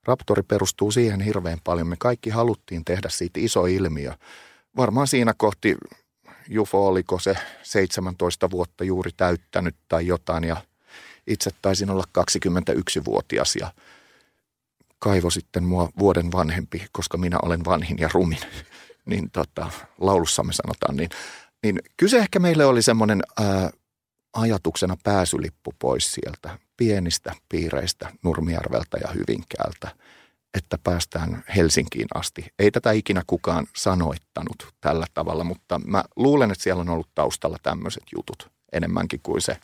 Raptori 0.06 0.42
perustuu 0.42 0.90
siihen 0.90 1.20
hirveän 1.20 1.58
paljon. 1.64 1.86
Me 1.86 1.96
kaikki 1.98 2.30
haluttiin 2.30 2.84
tehdä 2.84 3.08
siitä 3.08 3.40
iso 3.40 3.66
ilmiö. 3.66 4.14
Varmaan 4.76 5.06
siinä 5.06 5.34
kohti 5.36 5.76
Jufo 6.48 6.86
oliko 6.86 7.18
se 7.18 7.36
17 7.62 8.50
vuotta 8.50 8.84
juuri 8.84 9.10
täyttänyt 9.16 9.76
tai 9.88 10.06
jotain, 10.06 10.44
ja 10.44 10.56
itse 11.26 11.50
taisin 11.62 11.90
olla 11.90 12.04
21-vuotias, 12.18 13.56
ja 13.56 13.72
kaivo 14.98 15.30
sitten 15.30 15.64
mua 15.64 15.88
vuoden 15.98 16.32
vanhempi, 16.32 16.86
koska 16.92 17.18
minä 17.18 17.38
olen 17.42 17.64
vanhin 17.64 17.98
ja 18.00 18.10
rumin. 18.12 18.38
Niin 19.06 19.30
tota, 19.30 19.70
laulussamme 20.00 20.52
sanotaan, 20.52 20.96
niin, 20.96 21.10
niin 21.62 21.78
kyse 21.96 22.18
ehkä 22.18 22.38
meille 22.38 22.64
oli 22.64 22.82
semmoinen 22.82 23.22
ajatuksena 24.32 24.96
pääsylippu 25.04 25.74
pois 25.78 26.12
sieltä 26.12 26.58
pienistä 26.76 27.32
piireistä 27.48 28.12
Nurmijärveltä 28.22 28.98
ja 29.02 29.08
Hyvinkäältä, 29.08 29.88
että 30.54 30.78
päästään 30.84 31.44
Helsinkiin 31.56 32.08
asti. 32.14 32.46
Ei 32.58 32.70
tätä 32.70 32.92
ikinä 32.92 33.22
kukaan 33.26 33.66
sanoittanut 33.76 34.74
tällä 34.80 35.06
tavalla, 35.14 35.44
mutta 35.44 35.80
mä 35.86 36.04
luulen, 36.16 36.50
että 36.50 36.64
siellä 36.64 36.80
on 36.80 36.88
ollut 36.88 37.14
taustalla 37.14 37.58
tämmöiset 37.62 38.04
jutut 38.16 38.50
enemmänkin 38.72 39.20
kuin 39.22 39.40
se 39.40 39.56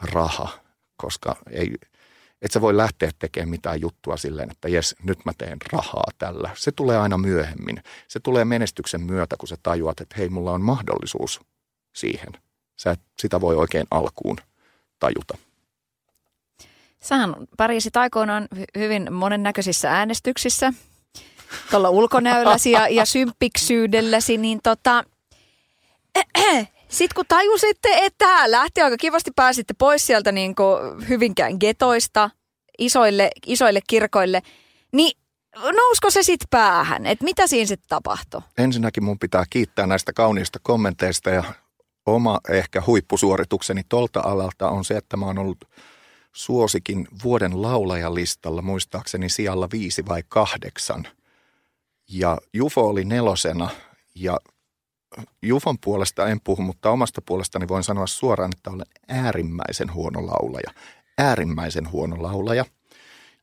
raha, 0.00 0.48
koska 1.00 1.36
ei, 1.50 1.74
et 2.42 2.50
sä 2.50 2.60
voi 2.60 2.76
lähteä 2.76 3.10
tekemään 3.18 3.48
mitään 3.48 3.80
juttua 3.80 4.16
silleen, 4.16 4.50
että 4.50 4.68
jes, 4.68 4.96
nyt 5.02 5.18
mä 5.24 5.32
teen 5.38 5.58
rahaa 5.72 6.10
tällä. 6.18 6.50
Se 6.54 6.72
tulee 6.72 6.98
aina 6.98 7.18
myöhemmin. 7.18 7.82
Se 8.08 8.20
tulee 8.20 8.44
menestyksen 8.44 9.00
myötä, 9.00 9.36
kun 9.36 9.48
sä 9.48 9.56
tajuat, 9.62 10.00
että 10.00 10.14
hei, 10.18 10.28
mulla 10.28 10.52
on 10.52 10.62
mahdollisuus 10.62 11.40
siihen. 11.96 12.32
Sä 12.76 12.90
et 12.90 13.00
sitä 13.18 13.40
voi 13.40 13.56
oikein 13.56 13.86
alkuun 13.90 14.36
tajuta. 14.98 15.38
Sähän 17.02 17.34
pärjäsit 17.56 17.96
aikoinaan 17.96 18.48
hyvin 18.78 19.12
monennäköisissä 19.12 19.90
äänestyksissä, 19.90 20.72
tuolla 21.70 21.90
ulkonäölläsi 21.90 22.70
ja, 22.70 22.88
ja 22.88 23.04
symppiksyydellesi, 23.04 24.36
niin 24.38 24.60
tota, 24.62 25.04
Sitten 26.90 27.14
kun 27.14 27.24
tajusitte, 27.28 27.88
että 27.92 28.50
lähti 28.50 28.80
aika 28.82 28.96
kivasti, 28.96 29.30
pääsitte 29.36 29.74
pois 29.78 30.06
sieltä 30.06 30.32
niin 30.32 30.54
Hyvinkään 31.08 31.56
getoista 31.60 32.30
isoille, 32.78 33.30
isoille 33.46 33.80
kirkoille, 33.88 34.42
niin 34.92 35.18
nousko 35.56 36.10
se 36.10 36.22
sitten 36.22 36.48
päähän? 36.50 37.06
Että 37.06 37.24
mitä 37.24 37.46
siinä 37.46 37.66
sitten 37.66 37.88
tapahtui? 37.88 38.40
Ensinnäkin 38.58 39.04
mun 39.04 39.18
pitää 39.18 39.44
kiittää 39.50 39.86
näistä 39.86 40.12
kauniista 40.12 40.58
kommenteista 40.62 41.30
ja 41.30 41.44
oma 42.06 42.40
ehkä 42.48 42.82
huippusuoritukseni 42.86 43.82
tolta 43.88 44.20
alalta 44.20 44.68
on 44.68 44.84
se, 44.84 44.96
että 44.96 45.16
mä 45.16 45.26
oon 45.26 45.38
ollut 45.38 45.64
suosikin 46.32 47.08
vuoden 47.24 47.62
laulajalistalla 47.62 48.62
muistaakseni 48.62 49.28
sijalla 49.28 49.68
viisi 49.72 50.06
vai 50.06 50.22
kahdeksan. 50.28 51.08
Ja 52.08 52.38
Jufo 52.54 52.88
oli 52.88 53.04
nelosena 53.04 53.70
ja 54.14 54.38
Jufon 55.42 55.78
puolesta 55.78 56.28
en 56.28 56.40
puhu, 56.40 56.62
mutta 56.62 56.90
omasta 56.90 57.22
puolestani 57.26 57.68
voin 57.68 57.84
sanoa 57.84 58.06
suoraan, 58.06 58.50
että 58.56 58.70
olen 58.70 58.86
äärimmäisen 59.08 59.92
huono 59.92 60.26
laulaja. 60.26 60.70
Äärimmäisen 61.18 61.90
huono 61.92 62.22
laulaja. 62.22 62.64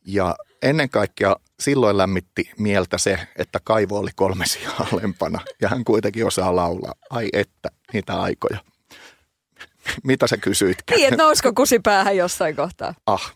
Ja 0.05 0.35
ennen 0.61 0.89
kaikkea 0.89 1.35
silloin 1.59 1.97
lämmitti 1.97 2.51
mieltä 2.57 2.97
se, 2.97 3.19
että 3.35 3.59
Kaivo 3.63 3.97
oli 3.99 4.11
kolme 4.15 4.45
alempana 4.93 5.39
ja 5.61 5.69
hän 5.69 5.83
kuitenkin 5.83 6.25
osaa 6.25 6.55
laulaa. 6.55 6.93
Ai 7.09 7.29
että, 7.33 7.69
niitä 7.93 8.21
aikoja. 8.21 8.57
Mitä 10.03 10.27
sä 10.27 10.37
kysyit? 10.37 10.77
Niin, 10.89 11.07
että 11.07 11.23
nousko 11.23 11.53
kusi 11.53 11.79
päähän 11.79 12.17
jossain 12.17 12.55
kohtaa? 12.55 12.93
Ah. 13.05 13.35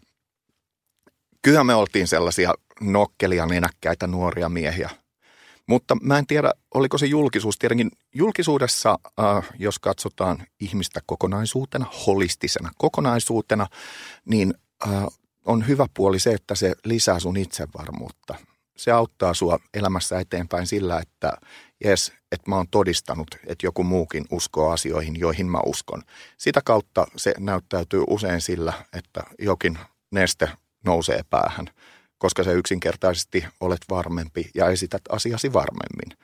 Kyllä 1.42 1.64
me 1.64 1.76
oltiin 1.76 2.08
sellaisia 2.08 2.54
nokkelia, 2.82 3.46
nenäkkäitä 3.46 4.08
nuoria 4.08 4.50
miehiä, 4.50 4.90
mutta 5.68 5.98
mä 6.02 6.18
en 6.18 6.28
tiedä, 6.28 6.54
oliko 6.74 6.98
se 6.98 7.06
julkisuus. 7.06 7.60
Tietenkin 7.60 7.92
julkisuudessa, 8.13 9.00
äh, 9.20 9.50
jos 9.60 9.80
katsotaan 9.80 10.48
ihmistä 10.60 11.00
kokonaisuutena, 11.06 11.86
holistisena 12.08 12.72
kokonaisuutena, 12.77 13.68
niin 14.25 14.53
äh, 14.88 15.06
on 15.46 15.68
hyvä 15.68 15.86
puoli 15.94 16.20
se, 16.20 16.32
että 16.32 16.56
se 16.56 16.75
lisää 16.86 17.20
sun 17.20 17.38
itsevarmuutta. 17.38 18.36
Se 18.77 18.91
auttaa 18.91 19.34
sua 19.34 19.60
elämässä 19.74 20.20
eteenpäin 20.20 20.68
sillä, 20.68 21.00
että 21.00 21.34
jes, 21.84 22.13
että 22.32 22.50
mä 22.50 22.56
oon 22.56 22.68
todistanut, 22.72 23.27
että 23.48 23.65
joku 23.65 23.84
muukin 23.84 24.25
uskoo 24.32 24.72
asioihin, 24.72 25.20
joihin 25.20 25.46
mä 25.46 25.60
uskon. 25.65 26.03
Sitä 26.38 26.62
kautta 26.65 27.08
se 27.15 27.34
näyttäytyy 27.39 28.03
usein 28.10 28.41
sillä, 28.41 28.74
että 28.94 29.24
jokin 29.39 29.80
neste 30.12 30.50
nousee 30.86 31.22
päähän– 31.30 31.65
koska 32.22 32.44
sä 32.44 32.51
yksinkertaisesti 32.51 33.46
olet 33.60 33.82
varmempi 33.89 34.50
ja 34.56 34.70
esität 34.70 35.01
asiasi 35.10 35.53
varmemmin. 35.53 36.18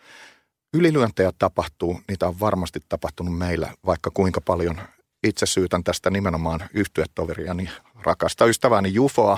Ylilyöntejä 0.77 1.31
tapahtuu, 1.39 2.01
niitä 2.07 2.27
on 2.27 2.39
varmasti 2.39 2.79
tapahtunut 2.89 3.37
meillä, 3.37 3.73
vaikka 3.85 4.11
kuinka 4.13 4.41
paljon 4.41 4.81
itse 5.23 5.45
syytän 5.45 5.83
tästä 5.83 6.09
nimenomaan 6.09 6.59
yhtyetoveriani 6.73 7.69
rakasta 8.03 8.45
ystävääni 8.45 8.93
Jufoa. 8.93 9.37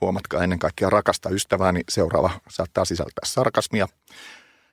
Huomatkaa 0.00 0.42
ennen 0.42 0.58
kaikkea 0.58 0.90
rakasta 0.90 1.30
ystävääni, 1.30 1.80
seuraava 1.88 2.30
saattaa 2.48 2.84
sisältää 2.84 3.24
sarkasmia. 3.24 3.88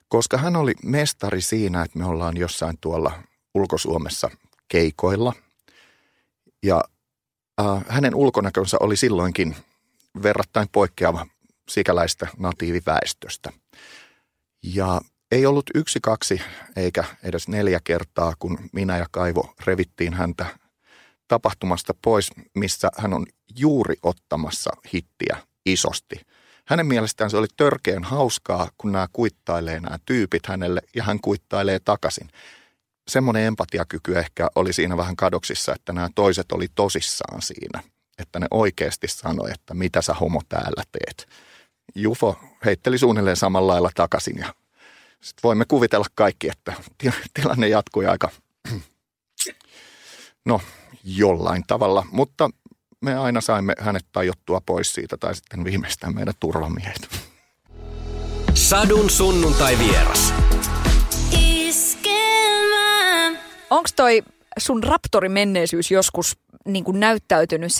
Koska 0.07 0.37
hän 0.37 0.55
oli 0.55 0.73
mestari 0.83 1.41
siinä, 1.41 1.81
että 1.81 1.99
me 1.99 2.05
ollaan 2.05 2.37
jossain 2.37 2.77
tuolla 2.81 3.11
ulkosuomessa 3.55 4.29
keikoilla. 4.67 5.33
Ja 6.63 6.83
äh, 7.61 7.85
hänen 7.87 8.15
ulkonäkönsä 8.15 8.77
oli 8.79 8.95
silloinkin 8.95 9.55
verrattain 10.23 10.67
poikkeava 10.71 11.25
sikäläistä 11.69 12.27
natiiviväestöstä. 12.37 13.51
Ja 14.63 15.01
ei 15.31 15.45
ollut 15.45 15.69
yksi, 15.75 15.99
kaksi 16.01 16.41
eikä 16.75 17.03
edes 17.23 17.47
neljä 17.47 17.79
kertaa, 17.83 18.33
kun 18.39 18.57
minä 18.73 18.97
ja 18.97 19.05
Kaivo 19.11 19.53
revittiin 19.65 20.13
häntä 20.13 20.45
tapahtumasta 21.27 21.93
pois, 22.01 22.31
missä 22.55 22.89
hän 22.97 23.13
on 23.13 23.25
juuri 23.57 23.95
ottamassa 24.03 24.71
hittiä 24.93 25.37
isosti. 25.65 26.21
Hänen 26.65 26.85
mielestään 26.85 27.29
se 27.29 27.37
oli 27.37 27.47
törkeän 27.57 28.03
hauskaa, 28.03 28.69
kun 28.77 28.91
nämä 28.91 29.07
kuittailee 29.13 29.79
nämä 29.79 29.97
tyypit 30.05 30.45
hänelle 30.45 30.81
ja 30.95 31.03
hän 31.03 31.19
kuittailee 31.19 31.79
takaisin. 31.79 32.29
Semmoinen 33.07 33.43
empatiakyky 33.43 34.17
ehkä 34.19 34.47
oli 34.55 34.73
siinä 34.73 34.97
vähän 34.97 35.15
kadoksissa, 35.15 35.73
että 35.75 35.93
nämä 35.93 36.09
toiset 36.15 36.51
oli 36.51 36.67
tosissaan 36.75 37.41
siinä. 37.41 37.83
Että 38.17 38.39
ne 38.39 38.47
oikeasti 38.51 39.07
sanoi, 39.07 39.51
että 39.51 39.73
mitä 39.73 40.01
sä 40.01 40.13
homo 40.13 40.41
täällä 40.49 40.83
teet. 40.91 41.29
Jufo 41.95 42.39
heitteli 42.65 42.97
suunnilleen 42.97 43.37
samalla 43.37 43.73
lailla 43.73 43.91
takaisin 43.95 44.37
ja 44.37 44.53
sitten 45.21 45.43
voimme 45.43 45.65
kuvitella 45.65 46.05
kaikki, 46.15 46.49
että 46.49 46.73
tilanne 47.33 47.67
jatkui 47.67 48.05
aika, 48.05 48.29
no 50.45 50.61
jollain 51.03 51.63
tavalla, 51.67 52.05
mutta 52.11 52.49
me 53.01 53.17
aina 53.17 53.41
saimme 53.41 53.73
hänet 53.79 54.05
tajottua 54.11 54.61
pois 54.65 54.93
siitä 54.93 55.17
tai 55.17 55.35
sitten 55.35 55.63
viimeistään 55.63 56.15
meidän 56.15 56.33
turvamiehet. 56.39 57.09
Sadun 58.53 59.09
sunnuntai 59.09 59.77
vieras. 59.77 60.33
Onko 63.69 63.89
toi 63.95 64.23
sun 64.59 64.83
raptorimenneisyys 64.83 65.91
joskus 65.91 66.37
niin 66.65 66.83
kuin 66.83 66.99
näyttäytynyt 66.99 67.71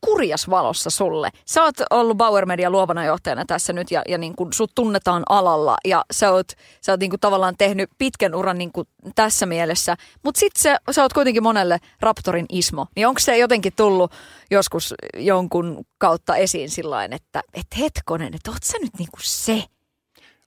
kurjas 0.00 0.50
valossa 0.50 0.90
sulle? 0.90 1.30
Sä 1.46 1.62
oot 1.62 1.74
ollut 1.90 2.16
Bauer 2.16 2.46
Media 2.46 2.70
luovana 2.70 3.04
johtajana 3.04 3.44
tässä 3.44 3.72
nyt 3.72 3.90
ja, 3.90 4.02
ja 4.08 4.18
niin 4.18 4.36
kuin 4.36 4.52
sut 4.52 4.72
tunnetaan 4.74 5.22
alalla 5.28 5.76
ja 5.84 6.04
sä 6.12 6.32
oot, 6.32 6.46
sä 6.80 6.92
oot 6.92 7.00
niin 7.00 7.10
kuin 7.10 7.20
tavallaan 7.20 7.54
tehnyt 7.58 7.90
pitkän 7.98 8.34
uran 8.34 8.58
niin 8.58 8.72
kuin 8.72 8.88
tässä 9.14 9.46
mielessä. 9.46 9.96
Mutta 10.24 10.38
sit 10.38 10.56
sä, 10.56 10.78
sä 10.90 11.02
oot 11.02 11.12
kuitenkin 11.12 11.42
monelle 11.42 11.78
Raptorin 12.00 12.46
ismo. 12.48 12.86
Niin 12.96 13.06
onko 13.06 13.20
se 13.20 13.38
jotenkin 13.38 13.72
tullut 13.76 14.12
joskus 14.50 14.94
jonkun 15.16 15.84
kautta 15.98 16.36
esiin 16.36 16.70
sillä 16.70 17.04
että 17.04 17.42
et 17.54 17.66
hetkonen, 17.78 18.34
että 18.34 18.50
oot 18.50 18.62
sä 18.62 18.78
nyt 18.78 18.94
niin 18.98 19.08
kuin 19.10 19.22
se? 19.22 19.64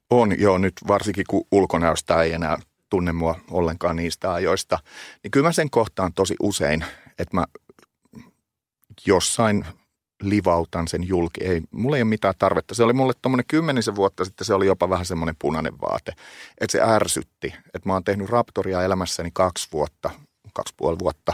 On 0.09 0.39
joo, 0.39 0.57
nyt 0.57 0.73
varsinkin 0.87 1.25
kun 1.29 1.47
ulkonäöstä 1.51 2.21
ei 2.21 2.33
enää 2.33 2.57
tunne 2.91 3.11
mua 3.11 3.35
ollenkaan 3.51 3.95
niistä 3.95 4.33
ajoista, 4.33 4.79
niin 5.23 5.31
kyllä 5.31 5.47
mä 5.47 5.51
sen 5.51 5.69
kohtaan 5.69 6.13
tosi 6.13 6.35
usein, 6.39 6.85
että 7.19 7.37
mä 7.37 7.45
jossain 9.05 9.65
livautan 10.21 10.87
sen 10.87 11.07
julki. 11.07 11.43
Ei, 11.43 11.61
mulla 11.71 11.95
ei 11.95 12.01
ole 12.01 12.09
mitään 12.09 12.33
tarvetta. 12.39 12.75
Se 12.75 12.83
oli 12.83 12.93
mulle 12.93 13.13
tuommoinen 13.21 13.45
kymmenisen 13.47 13.95
vuotta 13.95 14.25
sitten, 14.25 14.45
se 14.45 14.53
oli 14.53 14.65
jopa 14.65 14.89
vähän 14.89 15.05
semmoinen 15.05 15.35
punainen 15.39 15.81
vaate. 15.81 16.13
Että 16.61 16.71
se 16.71 16.81
ärsytti. 16.81 17.53
Että 17.73 17.89
mä 17.89 17.93
oon 17.93 18.03
tehnyt 18.03 18.29
Raptoria 18.29 18.83
elämässäni 18.83 19.29
kaksi 19.33 19.67
vuotta, 19.73 20.09
kaksi 20.53 20.73
puoli 20.77 20.99
vuotta. 20.99 21.33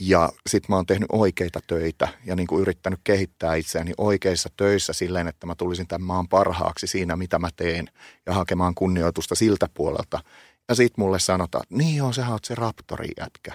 Ja 0.00 0.32
sit 0.46 0.68
mä 0.68 0.76
oon 0.76 0.86
tehnyt 0.86 1.08
oikeita 1.12 1.60
töitä 1.66 2.08
ja 2.24 2.36
niin 2.36 2.46
kuin 2.46 2.62
yrittänyt 2.62 3.00
kehittää 3.04 3.54
itseäni 3.54 3.92
oikeissa 3.98 4.48
töissä 4.56 4.92
silleen, 4.92 5.28
että 5.28 5.46
mä 5.46 5.54
tulisin 5.54 5.86
tämän 5.86 6.06
maan 6.06 6.28
parhaaksi 6.28 6.86
siinä, 6.86 7.16
mitä 7.16 7.38
mä 7.38 7.48
teen 7.56 7.88
ja 8.26 8.34
hakemaan 8.34 8.74
kunnioitusta 8.74 9.34
siltä 9.34 9.68
puolelta. 9.74 10.20
Ja 10.68 10.74
sit 10.74 10.96
mulle 10.96 11.18
sanotaan, 11.18 11.62
että 11.62 11.74
niin 11.74 11.96
joo, 11.96 12.12
sä 12.12 12.28
oot 12.28 12.44
se 12.44 12.54
Raptorin 12.54 13.12
jätkä. 13.20 13.52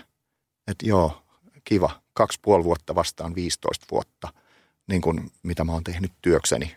Että 0.67 0.85
joo, 0.85 1.23
kiva, 1.63 2.01
kaksi 2.13 2.39
puoli 2.41 2.63
vuotta 2.63 2.95
vastaan 2.95 3.35
15 3.35 3.85
vuotta, 3.91 4.33
niin 4.87 5.01
kuin 5.01 5.31
mitä 5.43 5.63
mä 5.63 5.71
oon 5.71 5.83
tehnyt 5.83 6.11
työkseni, 6.21 6.75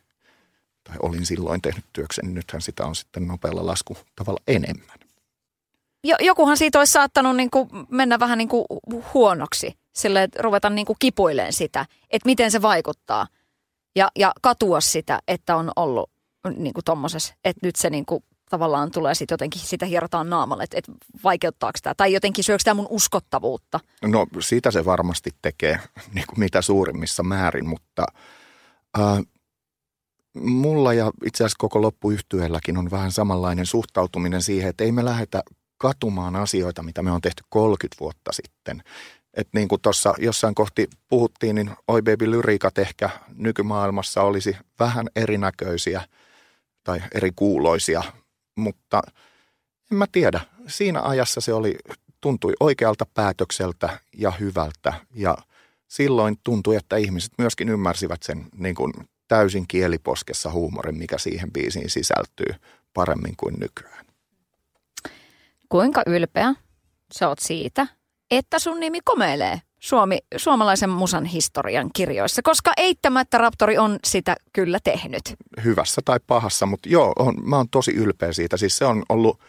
tai 0.84 0.96
olin 1.02 1.26
silloin 1.26 1.62
tehnyt 1.62 1.84
työkseni, 1.92 2.32
nythän 2.32 2.62
sitä 2.62 2.86
on 2.86 2.94
sitten 2.94 3.28
nopealla 3.28 3.66
lasku 3.66 3.96
tavalla 4.16 4.40
enemmän. 4.46 4.98
Jo, 6.04 6.16
jokuhan 6.20 6.56
siitä 6.56 6.78
olisi 6.78 6.92
saattanut 6.92 7.36
niin 7.36 7.50
kuin 7.50 7.68
mennä 7.88 8.18
vähän 8.18 8.38
niin 8.38 8.48
kuin 8.48 8.64
huonoksi, 9.14 9.78
sille 9.92 10.22
että 10.22 10.42
ruveta 10.42 10.70
niin 10.70 10.86
kuin 10.86 10.96
kipuileen 10.98 11.52
sitä, 11.52 11.86
että 12.10 12.26
miten 12.28 12.50
se 12.50 12.62
vaikuttaa. 12.62 13.26
Ja, 13.96 14.10
ja 14.18 14.32
katua 14.42 14.80
sitä, 14.80 15.18
että 15.28 15.56
on 15.56 15.70
ollut 15.76 16.10
niin 16.56 16.74
kuin 16.74 16.84
tommosessa, 16.84 17.34
että 17.44 17.66
nyt 17.66 17.76
se 17.76 17.90
niin 17.90 18.06
kuin 18.06 18.24
tavallaan 18.54 18.90
tulee 18.90 19.14
sitten 19.14 19.34
jotenkin, 19.34 19.60
sitä 19.60 19.86
hierotaan 19.86 20.30
naamalle, 20.30 20.64
että, 20.64 20.78
että 20.78 20.92
vaikeuttaako 21.24 21.78
tämä, 21.82 21.94
tai 21.94 22.12
jotenkin 22.12 22.44
syökö 22.44 22.64
tämä 22.64 22.74
mun 22.74 22.86
uskottavuutta? 22.90 23.80
No 24.02 24.26
siitä 24.40 24.70
se 24.70 24.84
varmasti 24.84 25.30
tekee 25.42 25.80
niin 26.14 26.26
kuin 26.26 26.38
mitä 26.38 26.62
suurimmissa 26.62 27.22
määrin, 27.22 27.68
mutta 27.68 28.04
äh, 28.98 29.18
mulla 30.34 30.92
ja 30.92 31.10
itse 31.24 31.44
asiassa 31.44 31.56
koko 31.58 31.82
loppuyhtyelläkin 31.82 32.76
on 32.76 32.90
vähän 32.90 33.12
samanlainen 33.12 33.66
suhtautuminen 33.66 34.42
siihen, 34.42 34.70
että 34.70 34.84
ei 34.84 34.92
me 34.92 35.04
lähdetä 35.04 35.42
katumaan 35.78 36.36
asioita, 36.36 36.82
mitä 36.82 37.02
me 37.02 37.10
on 37.10 37.20
tehty 37.20 37.42
30 37.48 37.96
vuotta 38.00 38.32
sitten. 38.32 38.82
Että 39.36 39.58
niin 39.58 39.68
kuin 39.68 39.80
tuossa 39.82 40.14
jossain 40.18 40.54
kohti 40.54 40.88
puhuttiin, 41.08 41.54
niin 41.54 41.70
Oi 41.88 42.02
Baby 42.02 42.30
lyriikat 42.30 42.78
ehkä 42.78 43.10
nykymaailmassa 43.34 44.22
olisi 44.22 44.56
vähän 44.78 45.06
erinäköisiä 45.16 46.02
tai 46.84 47.02
eri 47.14 47.30
kuuloisia 47.36 48.02
mutta 48.56 49.02
en 49.92 49.98
mä 49.98 50.06
tiedä. 50.12 50.40
Siinä 50.66 51.02
ajassa 51.02 51.40
se 51.40 51.52
oli, 51.52 51.76
tuntui 52.20 52.52
oikealta 52.60 53.06
päätökseltä 53.14 53.98
ja 54.16 54.30
hyvältä 54.30 54.92
ja 55.14 55.36
silloin 55.88 56.36
tuntui, 56.44 56.76
että 56.76 56.96
ihmiset 56.96 57.32
myöskin 57.38 57.68
ymmärsivät 57.68 58.22
sen 58.22 58.46
niin 58.56 58.74
kuin 58.74 58.92
täysin 59.28 59.64
kieliposkessa 59.68 60.50
huumorin, 60.50 60.98
mikä 60.98 61.18
siihen 61.18 61.52
biisiin 61.52 61.90
sisältyy 61.90 62.54
paremmin 62.94 63.34
kuin 63.36 63.54
nykyään. 63.60 64.06
Kuinka 65.68 66.02
ylpeä 66.06 66.54
sä 67.12 67.28
oot 67.28 67.38
siitä, 67.38 67.86
että 68.30 68.58
sun 68.58 68.80
nimi 68.80 69.00
komeilee 69.04 69.60
Suomi, 69.84 70.18
suomalaisen 70.36 70.90
musan 70.90 71.24
historian 71.24 71.90
kirjoissa, 71.92 72.42
koska 72.42 72.72
eittämättä 72.76 73.38
Raptori 73.38 73.78
on 73.78 73.98
sitä 74.04 74.36
kyllä 74.52 74.78
tehnyt. 74.84 75.22
Hyvässä 75.64 76.00
tai 76.04 76.20
pahassa, 76.26 76.66
mutta 76.66 76.88
joo, 76.88 77.12
on, 77.18 77.34
mä 77.42 77.56
oon 77.56 77.68
tosi 77.68 77.92
ylpeä 77.92 78.32
siitä. 78.32 78.56
Siis 78.56 78.78
se 78.78 78.84
on 78.84 79.02
ollut 79.08 79.40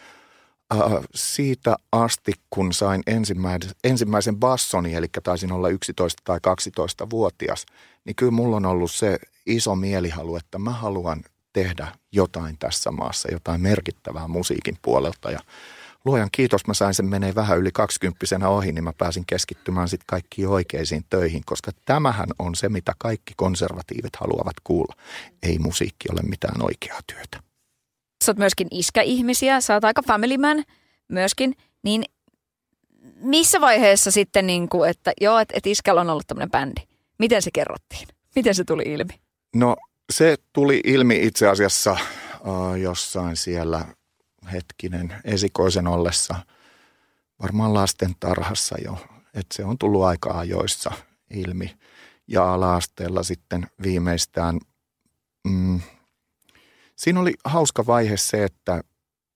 äh, 0.74 0.80
siitä 1.16 1.76
asti, 1.92 2.34
kun 2.50 2.74
sain 2.74 3.04
ensimmäisen, 3.08 3.72
ensimmäisen 3.84 4.38
bassoni, 4.38 4.96
eli 4.96 5.08
taisin 5.24 5.52
olla 5.52 5.70
11 5.70 6.22
tai 6.26 6.40
12-vuotias, 6.48 7.66
niin 8.06 8.16
kyllä 8.16 8.32
mulla 8.32 8.56
on 8.56 8.66
ollut 8.66 8.92
se 8.92 9.18
iso 9.46 9.76
mielihalu, 9.76 10.36
että 10.36 10.60
mä 10.60 10.72
haluan 10.72 11.24
tehdä 11.54 11.88
jotain 12.12 12.58
tässä 12.58 12.92
maassa, 12.92 13.32
jotain 13.32 13.62
merkittävää 13.62 14.28
musiikin 14.28 14.78
puolelta 14.82 15.32
ja 15.32 15.40
luojan 16.06 16.30
kiitos 16.32 16.68
mä 16.68 16.74
sain 16.74 16.94
sen 16.94 17.06
menee 17.06 17.36
vähän 17.36 17.58
yli 17.58 17.72
kaksikymppisenä 17.72 18.50
ohi, 18.50 18.72
niin 18.72 18.84
mä 18.84 18.94
pääsin 18.98 19.24
keskittymään 19.28 19.90
sitten 19.90 20.06
kaikkiin 20.08 20.48
oikeisiin 20.48 21.06
töihin, 21.10 21.42
koska 21.46 21.72
tämähän 21.86 22.30
on 22.40 22.56
se, 22.56 22.70
mitä 22.70 22.94
kaikki 22.98 23.34
konservatiivit 23.38 24.16
haluavat 24.16 24.56
kuulla. 24.64 24.96
Ei 25.44 25.60
musiikki 25.60 26.08
ole 26.12 26.22
mitään 26.22 26.62
oikeaa 26.62 27.00
työtä. 27.14 27.40
Sä 28.24 28.32
oot 28.32 28.38
myöskin 28.38 28.68
iskä-ihmisiä, 28.72 29.62
sä 29.62 29.74
oot 29.74 29.84
aika 29.84 30.02
family 30.08 30.38
man 30.38 30.64
myöskin, 31.08 31.56
niin 31.84 32.04
missä 33.16 33.62
vaiheessa 33.62 34.12
sitten, 34.12 34.48
niin 34.48 34.70
kuin, 34.70 34.90
että 34.90 35.14
joo, 35.22 35.40
että 35.40 35.54
et 35.58 35.68
iskällä 35.68 36.02
on 36.02 36.10
ollut 36.10 36.28
tämmöinen 36.28 36.52
bändi, 36.52 36.82
miten 37.18 37.42
se 37.42 37.50
kerrottiin? 37.54 38.08
Miten 38.36 38.56
se 38.56 38.64
tuli 38.64 38.84
ilmi? 38.86 39.20
No 39.56 39.76
se 40.14 40.38
tuli 40.54 40.82
ilmi 40.84 41.20
itse 41.22 41.48
asiassa 41.48 41.92
uh, 41.92 42.76
jossain 42.76 43.38
siellä 43.38 43.86
hetkinen 44.48 45.16
esikoisen 45.24 45.88
ollessa 45.88 46.36
varmaan 47.42 47.74
lasten 47.74 48.16
tarhassa 48.20 48.76
jo, 48.86 48.98
että 49.34 49.56
se 49.56 49.66
on 49.66 49.78
tullut 49.78 50.04
aika 50.04 50.40
ajoissa 50.40 50.92
ilmi. 51.30 51.78
Ja 52.28 52.54
ala-asteella 52.54 53.24
sitten 53.24 53.68
viimeistään, 53.84 54.60
mm, 55.48 55.82
siinä 56.96 57.20
oli 57.20 57.34
hauska 57.44 57.86
vaihe 57.86 58.18
se, 58.18 58.44
että 58.44 58.84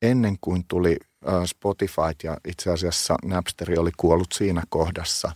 ennen 0.01 0.37
kuin 0.41 0.65
tuli 0.67 0.97
Spotify 1.45 2.01
ja 2.23 2.37
itse 2.47 2.71
asiassa 2.71 3.15
Napsteri 3.25 3.77
oli 3.77 3.91
kuollut 3.97 4.31
siinä 4.31 4.63
kohdassa, 4.69 5.31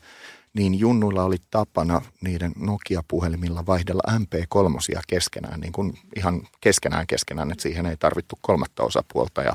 niin 0.53 0.79
junnuilla 0.79 1.23
oli 1.23 1.37
tapana 1.51 2.01
niiden 2.21 2.51
Nokia-puhelimilla 2.55 3.65
vaihdella 3.65 4.03
MP3 4.11 5.01
keskenään, 5.07 5.59
niin 5.59 5.73
kuin 5.73 5.93
ihan 6.15 6.47
keskenään 6.61 7.07
keskenään, 7.07 7.51
että 7.51 7.61
siihen 7.61 7.85
ei 7.85 7.97
tarvittu 7.97 8.35
kolmatta 8.41 8.83
osapuolta. 8.83 9.41
Ja 9.41 9.53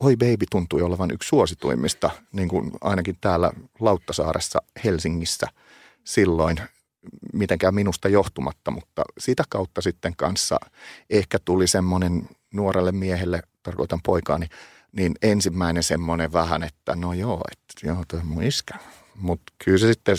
Oi 0.00 0.16
Baby 0.16 0.44
tuntui 0.50 0.82
olevan 0.82 1.10
yksi 1.10 1.28
suosituimmista, 1.28 2.10
niin 2.32 2.48
kuin 2.48 2.70
ainakin 2.80 3.16
täällä 3.20 3.52
Lauttasaaressa 3.80 4.62
Helsingissä 4.84 5.46
silloin 6.04 6.56
mitenkään 7.32 7.74
minusta 7.74 8.08
johtumatta, 8.08 8.70
mutta 8.70 9.02
sitä 9.18 9.44
kautta 9.48 9.80
sitten 9.80 10.16
kanssa 10.16 10.60
ehkä 11.10 11.38
tuli 11.44 11.66
semmoinen 11.66 12.28
nuorelle 12.54 12.92
miehelle, 12.92 13.42
tarkoitan 13.62 14.00
poikaani, 14.02 14.46
niin 14.92 15.14
ensimmäinen 15.22 15.82
semmoinen 15.82 16.32
vähän, 16.32 16.62
että 16.62 16.94
no 16.96 17.12
joo, 17.12 17.40
että 17.52 17.86
joo, 17.86 18.04
toi 18.08 18.24
mun 18.24 18.42
iskä. 18.42 18.74
Mutta 19.14 19.52
kyllä 19.64 19.78
se 19.78 19.86
sitten 19.86 20.16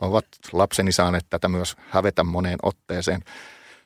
ovat 0.00 0.26
lapseni 0.52 0.92
saaneet 0.92 1.26
tätä 1.30 1.48
myös 1.48 1.76
hävetä 1.90 2.24
moneen 2.24 2.58
otteeseen. 2.62 3.24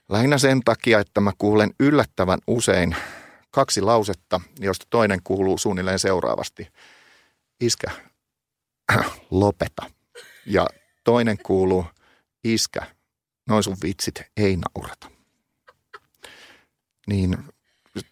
Lähinnä 0.09 0.39
sen 0.39 0.61
takia, 0.65 1.01
että 1.01 1.21
mä 1.21 1.33
kuulen 1.39 1.71
yllättävän 1.81 2.39
usein 2.47 2.97
kaksi 3.51 3.81
lausetta, 3.81 4.41
josta 4.61 4.87
toinen 4.91 5.21
kuuluu 5.25 5.59
suunnilleen 5.59 5.99
seuraavasti. 5.99 6.69
Iskä, 7.61 7.91
lopeta. 9.31 9.91
Ja 10.47 10.67
toinen 11.05 11.39
kuuluu, 11.43 11.85
iskä, 12.45 12.81
noin 13.49 13.63
sun 13.63 13.77
vitsit 13.83 14.23
ei 14.37 14.57
naurata. 14.57 15.11
Niin 17.07 17.39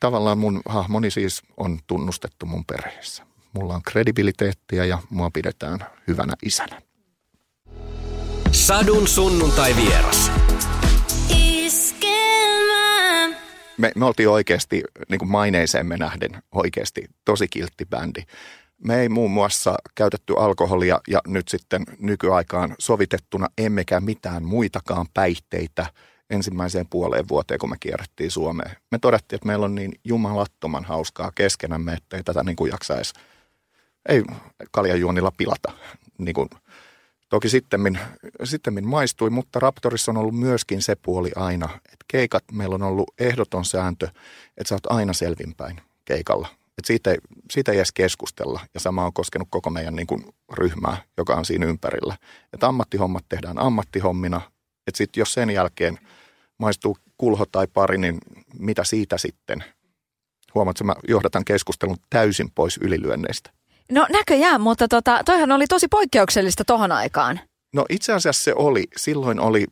tavallaan 0.01 0.39
mun 0.39 0.63
hahmoni 0.69 1.11
siis 1.11 1.43
on 1.57 1.79
tunnustettu 1.87 2.47
mun 2.47 2.65
perheessä. 2.65 3.27
Mulla 3.57 3.75
on 3.75 3.83
kredibiliteettiä 3.83 4.85
ja 4.85 4.99
mua 5.11 5.31
pidetään 5.31 5.79
hyvänä 6.09 6.33
isänä. 6.43 6.83
Sadun 8.53 9.09
sunnuntai 9.09 9.77
vieras. 9.77 10.31
Me, 13.79 13.93
me 13.97 14.05
oltiin 14.05 14.29
oikeasti 14.29 14.85
niin 15.09 15.19
kuin 15.19 15.31
maineiseemme 15.31 15.97
nähden 15.97 16.43
oikeasti 16.53 17.05
tosi 17.25 17.49
kiltti 17.49 17.85
bändi. 17.87 18.23
Me 18.85 19.01
ei 19.01 19.09
muun 19.09 19.31
muassa 19.31 19.75
käytetty 19.95 20.35
alkoholia 20.39 21.01
ja 21.09 21.21
nyt 21.27 21.49
sitten 21.49 21.83
nykyaikaan 21.99 22.75
sovitettuna 22.79 23.47
emmekä 23.59 24.01
mitään 24.01 24.45
muitakaan 24.45 25.07
päihteitä 25.15 25.87
ensimmäiseen 26.31 26.87
puoleen 26.91 27.29
vuoteen, 27.29 27.61
kun 27.61 27.71
me 27.71 27.77
kierrettiin 27.81 28.31
Suomeen. 28.31 28.77
Me 28.91 28.99
todettiin, 28.99 29.37
että 29.37 29.47
meillä 29.47 29.65
on 29.65 29.75
niin 29.75 29.93
jumalattoman 30.05 30.85
hauskaa 30.85 31.33
keskenämme, 31.35 31.93
että 31.93 32.17
ei 32.17 32.23
tätä 32.23 32.45
niin 32.45 32.57
kuin 32.57 32.71
jaksaisi, 32.71 33.15
ei 34.09 34.23
kaljajuonilla 34.71 35.33
pilata. 35.37 35.73
Niin 36.19 36.35
kuin, 36.35 36.49
toki 37.29 37.49
sittemmin, 37.49 37.99
sittemmin 38.45 38.87
maistui, 38.87 39.31
mutta 39.31 39.61
Raptorissa 39.61 40.13
on 40.13 40.17
ollut 40.17 40.39
myöskin 40.39 40.83
se 40.83 40.97
puoli 40.97 41.31
aina, 41.37 41.69
että 41.75 42.05
keikat, 42.09 42.45
meillä 42.53 42.75
on 42.75 42.83
ollut 42.83 43.11
ehdoton 43.19 43.65
sääntö, 43.65 44.09
että 44.57 44.69
sä 44.69 44.75
oot 44.75 44.87
aina 44.87 45.13
selvinpäin 45.13 45.81
keikalla 46.05 46.49
että 46.79 46.87
siitä, 46.87 47.11
ei, 47.11 47.19
siitä 47.51 47.73
ei 47.73 47.79
edes 47.79 47.93
keskustella. 47.93 48.61
Ja 48.75 48.81
sama 48.81 49.07
on 49.07 49.13
koskenut 49.13 49.49
koko 49.51 49.71
meidän 49.71 49.97
niin 49.97 50.07
kuin, 50.07 50.25
ryhmää, 50.53 51.03
joka 51.17 51.35
on 51.35 51.45
siinä 51.45 51.67
ympärillä. 51.67 52.17
Että 52.53 52.67
ammattihommat 52.67 53.25
tehdään 53.29 53.59
ammattihommina. 53.59 54.41
Että 54.87 54.99
sitten 54.99 55.21
jos 55.21 55.35
sen 55.35 55.51
jälkeen 55.51 55.99
maistuu 56.59 56.97
kulho 57.19 57.47
tai 57.53 57.67
pari, 57.67 57.99
niin 57.99 58.19
mitä 58.59 58.85
siitä 58.85 59.19
sitten? 59.19 59.65
Huomaatko, 60.55 60.85
mä 60.85 60.95
johdatan 61.09 61.45
keskustelun 61.45 61.97
täysin 62.11 62.51
pois 62.55 62.77
ylilyönneistä. 62.77 63.51
No 63.93 64.07
näköjään, 64.13 64.61
mutta 64.61 64.89
tota, 64.89 65.21
toihan 65.25 65.53
oli 65.53 65.67
tosi 65.67 65.89
poikkeuksellista 65.89 66.65
tohon 66.65 66.93
aikaan. 66.93 67.41
No 67.75 67.87
itse 67.91 68.13
asiassa 68.13 68.43
se 68.43 68.53
oli. 68.57 68.85
Silloin 68.97 69.41
oli 69.41 69.67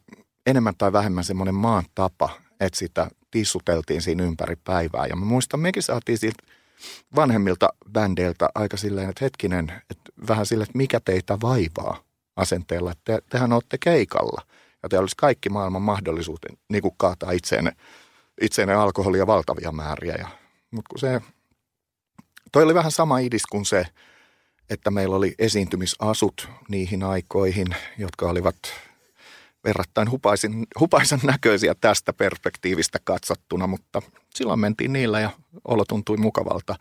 enemmän 0.46 0.74
tai 0.78 0.92
vähemmän 0.92 1.24
semmoinen 1.24 1.54
maan 1.54 1.84
tapa, 1.94 2.30
että 2.60 2.78
sitä 2.78 3.10
tissuteltiin 3.30 4.02
siinä 4.02 4.24
ympäri 4.24 4.56
päivää. 4.64 5.06
Ja 5.06 5.16
mä 5.16 5.24
muistan, 5.24 5.60
mekin 5.60 5.82
saatiin 5.82 6.18
siitä 6.18 6.42
vanhemmilta 7.16 7.68
bändeiltä 7.92 8.48
aika 8.54 8.76
silleen, 8.76 9.08
että 9.08 9.24
hetkinen, 9.24 9.72
että 9.90 10.12
vähän 10.28 10.46
sille, 10.46 10.64
että 10.64 10.78
mikä 10.78 11.00
teitä 11.00 11.38
vaivaa 11.42 11.96
asenteella, 12.36 12.92
että 12.92 13.02
te, 13.04 13.22
tehän 13.30 13.52
olette 13.52 13.78
keikalla 13.78 14.42
ja 14.82 14.88
te 14.88 14.98
olisi 14.98 15.16
kaikki 15.16 15.48
maailman 15.48 15.82
mahdollisuudet 15.82 16.58
niin 16.68 16.82
kaataa 16.96 17.30
itseenne, 17.30 17.72
itseenne 18.40 18.74
alkoholia 18.74 19.26
valtavia 19.26 19.72
määriä. 19.72 20.14
Ja, 20.14 20.28
mutta 20.70 20.88
kun 20.88 20.98
se, 20.98 21.20
toi 22.54 22.62
oli 22.62 22.74
vähän 22.74 22.92
sama 22.92 23.18
idis 23.18 23.46
kuin 23.46 23.64
se, 23.64 23.86
että 24.70 24.90
meillä 24.90 25.16
oli 25.16 25.34
esiintymisasut 25.38 26.48
niihin 26.68 27.02
aikoihin, 27.02 27.66
jotka 27.98 28.28
olivat 28.28 28.56
verrattain 29.64 30.10
hupaisin, 30.10 30.66
hupaisan 30.80 31.20
näköisiä 31.22 31.74
tästä 31.80 32.12
perspektiivistä 32.12 32.98
katsottuna, 33.04 33.66
mutta 33.66 34.02
silloin 34.34 34.60
mentiin 34.60 34.92
niillä 34.92 35.20
ja 35.20 35.30
olo 35.64 35.84
tuntui 35.84 36.16
mukavalta. 36.16 36.76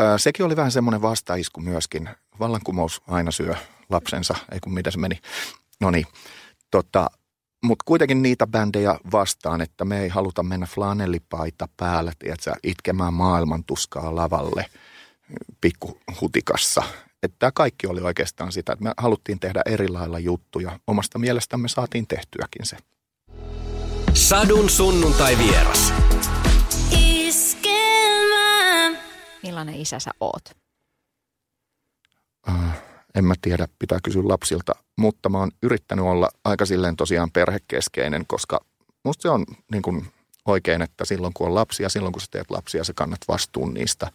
Öö, 0.00 0.18
sekin 0.18 0.46
oli 0.46 0.56
vähän 0.56 0.72
semmoinen 0.72 1.02
vastaisku 1.02 1.60
myöskin. 1.60 2.10
Vallankumous 2.40 3.02
aina 3.08 3.30
syö 3.30 3.54
lapsensa, 3.90 4.34
ei 4.52 4.60
kun 4.60 4.74
mitä 4.74 4.90
se 4.90 4.98
meni. 4.98 5.18
No 5.80 5.90
niin, 5.90 6.06
tota, 6.70 7.06
mutta 7.64 7.82
kuitenkin 7.84 8.22
niitä 8.22 8.46
bändejä 8.46 8.98
vastaan, 9.12 9.60
että 9.60 9.84
me 9.84 10.00
ei 10.00 10.08
haluta 10.08 10.42
mennä 10.42 10.66
flanellipaita 10.66 11.68
päällä, 11.76 12.12
tiedätkö, 12.18 12.52
itkemään 12.62 13.14
maailman 13.14 13.64
tuskaa 13.64 14.14
lavalle 14.14 14.66
pikkuhutikassa 15.60 16.82
että 17.24 17.36
tämä 17.38 17.52
kaikki 17.54 17.86
oli 17.86 18.00
oikeastaan 18.00 18.52
sitä, 18.52 18.72
että 18.72 18.84
me 18.84 18.92
haluttiin 18.96 19.40
tehdä 19.40 19.62
eri 19.66 19.88
lailla 19.88 20.18
juttuja. 20.18 20.78
Omasta 20.86 21.18
mielestämme 21.18 21.68
saatiin 21.68 22.06
tehtyäkin 22.06 22.66
se. 22.66 22.76
Sadun 24.14 24.70
sunnuntai 24.70 25.38
vieras. 25.38 25.92
Millainen 29.42 29.74
isä 29.74 29.98
sä 29.98 30.10
oot? 30.20 30.44
Uh, 32.48 32.93
en 33.14 33.24
mä 33.24 33.34
tiedä, 33.42 33.68
pitää 33.78 33.98
kysyä 34.02 34.22
lapsilta, 34.24 34.72
mutta 34.96 35.28
mä 35.28 35.38
oon 35.38 35.50
yrittänyt 35.62 36.04
olla 36.04 36.28
aika 36.44 36.66
silleen 36.66 36.96
tosiaan 36.96 37.30
perhekeskeinen, 37.30 38.24
koska 38.26 38.60
musta 39.04 39.22
se 39.22 39.28
on 39.28 39.44
niin 39.72 39.82
kuin 39.82 40.06
oikein, 40.44 40.82
että 40.82 41.04
silloin 41.04 41.34
kun 41.34 41.46
on 41.46 41.54
lapsia, 41.54 41.88
silloin 41.88 42.12
kun 42.12 42.20
sä 42.20 42.28
teet 42.30 42.50
lapsia, 42.50 42.84
sä 42.84 42.92
kannat 42.96 43.20
vastuun 43.28 43.74
niistä. 43.74 44.10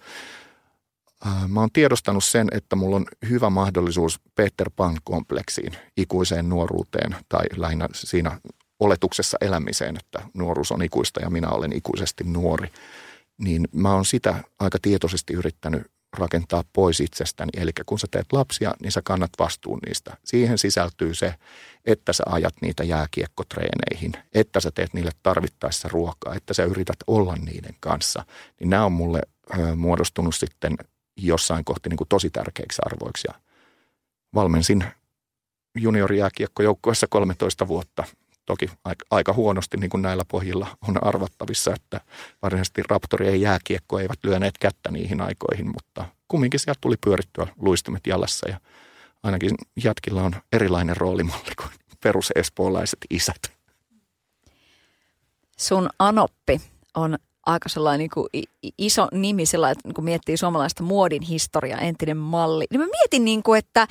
Äh, 1.27 1.47
mä 1.47 1.59
oon 1.59 1.71
tiedostanut 1.73 2.23
sen, 2.23 2.47
että 2.51 2.75
mulla 2.75 2.95
on 2.95 3.05
hyvä 3.29 3.49
mahdollisuus 3.49 4.19
Peter 4.35 4.69
Pan-kompleksiin, 4.75 5.73
ikuiseen 5.97 6.49
nuoruuteen 6.49 7.15
tai 7.29 7.45
lähinnä 7.55 7.87
siinä 7.93 8.41
oletuksessa 8.79 9.37
elämiseen, 9.41 9.97
että 9.97 10.29
nuoruus 10.33 10.71
on 10.71 10.83
ikuista 10.83 11.21
ja 11.21 11.29
minä 11.29 11.49
olen 11.49 11.73
ikuisesti 11.73 12.23
nuori. 12.23 12.69
Niin 13.37 13.67
mä 13.71 13.93
oon 13.93 14.05
sitä 14.05 14.43
aika 14.59 14.77
tietoisesti 14.81 15.33
yrittänyt 15.33 15.91
rakentaa 16.17 16.63
pois 16.73 16.99
itsestäni. 16.99 17.49
Eli 17.57 17.71
kun 17.85 17.99
sä 17.99 18.07
teet 18.11 18.33
lapsia, 18.33 18.73
niin 18.81 18.91
sä 18.91 19.01
kannat 19.03 19.31
vastuun 19.39 19.79
niistä. 19.87 20.17
Siihen 20.23 20.57
sisältyy 20.57 21.13
se, 21.13 21.35
että 21.85 22.13
sä 22.13 22.23
ajat 22.27 22.55
niitä 22.61 22.83
jääkiekkotreeneihin, 22.83 24.13
että 24.33 24.59
sä 24.59 24.71
teet 24.71 24.93
niille 24.93 25.11
tarvittaessa 25.23 25.89
ruokaa, 25.91 26.35
että 26.35 26.53
sä 26.53 26.63
yrität 26.63 26.97
olla 27.07 27.35
niiden 27.35 27.75
kanssa. 27.79 28.25
Niin 28.59 28.69
nämä 28.69 28.85
on 28.85 28.91
mulle 28.91 29.21
muodostunut 29.75 30.35
sitten 30.35 30.77
jossain 31.17 31.65
kohti 31.65 31.89
niin 31.89 31.97
kuin 31.97 32.07
tosi 32.07 32.29
tärkeiksi 32.29 32.81
arvoiksi. 32.85 33.27
Ja 33.27 33.41
valmensin 34.35 34.83
juniorijääkiekkojoukkueessa 35.77 37.07
13 37.09 37.67
vuotta. 37.67 38.03
Toki 38.49 38.69
aika, 38.85 39.05
aika 39.11 39.33
huonosti 39.33 39.77
niin 39.77 39.89
kuin 39.89 40.01
näillä 40.01 40.23
pohjilla 40.27 40.77
on 40.87 41.03
arvattavissa, 41.03 41.73
että 41.73 42.01
varsinaisesti 42.41 42.83
Raptori 42.89 43.41
jääkiekko 43.41 43.99
eivät 43.99 44.19
lyöneet 44.23 44.57
kättä 44.57 44.91
niihin 44.91 45.21
aikoihin, 45.21 45.67
mutta 45.67 46.05
kumminkin 46.27 46.59
sieltä 46.59 46.77
tuli 46.81 46.95
pyörittyä 47.05 47.47
luistimet 47.57 48.07
jalassa 48.07 48.49
ja 48.49 48.59
ainakin 49.23 49.51
jatkilla 49.83 50.23
on 50.23 50.31
erilainen 50.53 50.97
roolimalli 50.97 51.55
kuin 51.57 51.69
perusespoolaiset 52.03 52.99
isät. 53.09 53.51
Sun 55.57 55.89
anoppi 55.99 56.61
on 56.95 57.17
aika 57.49 57.69
sellainen 57.69 57.99
niin 57.99 58.09
kuin 58.09 58.27
iso 58.77 59.07
nimi, 59.11 59.45
sellainen, 59.45 59.77
että 59.79 59.93
kun 59.93 60.03
miettii 60.03 60.37
suomalaista 60.37 60.83
muodin 60.83 61.21
historiaa, 61.21 61.79
entinen 61.79 62.17
malli, 62.17 62.65
niin 62.69 62.81
mä 62.81 62.87
mietin, 62.87 63.25
niin 63.25 63.43
kuin, 63.43 63.59
että 63.59 63.87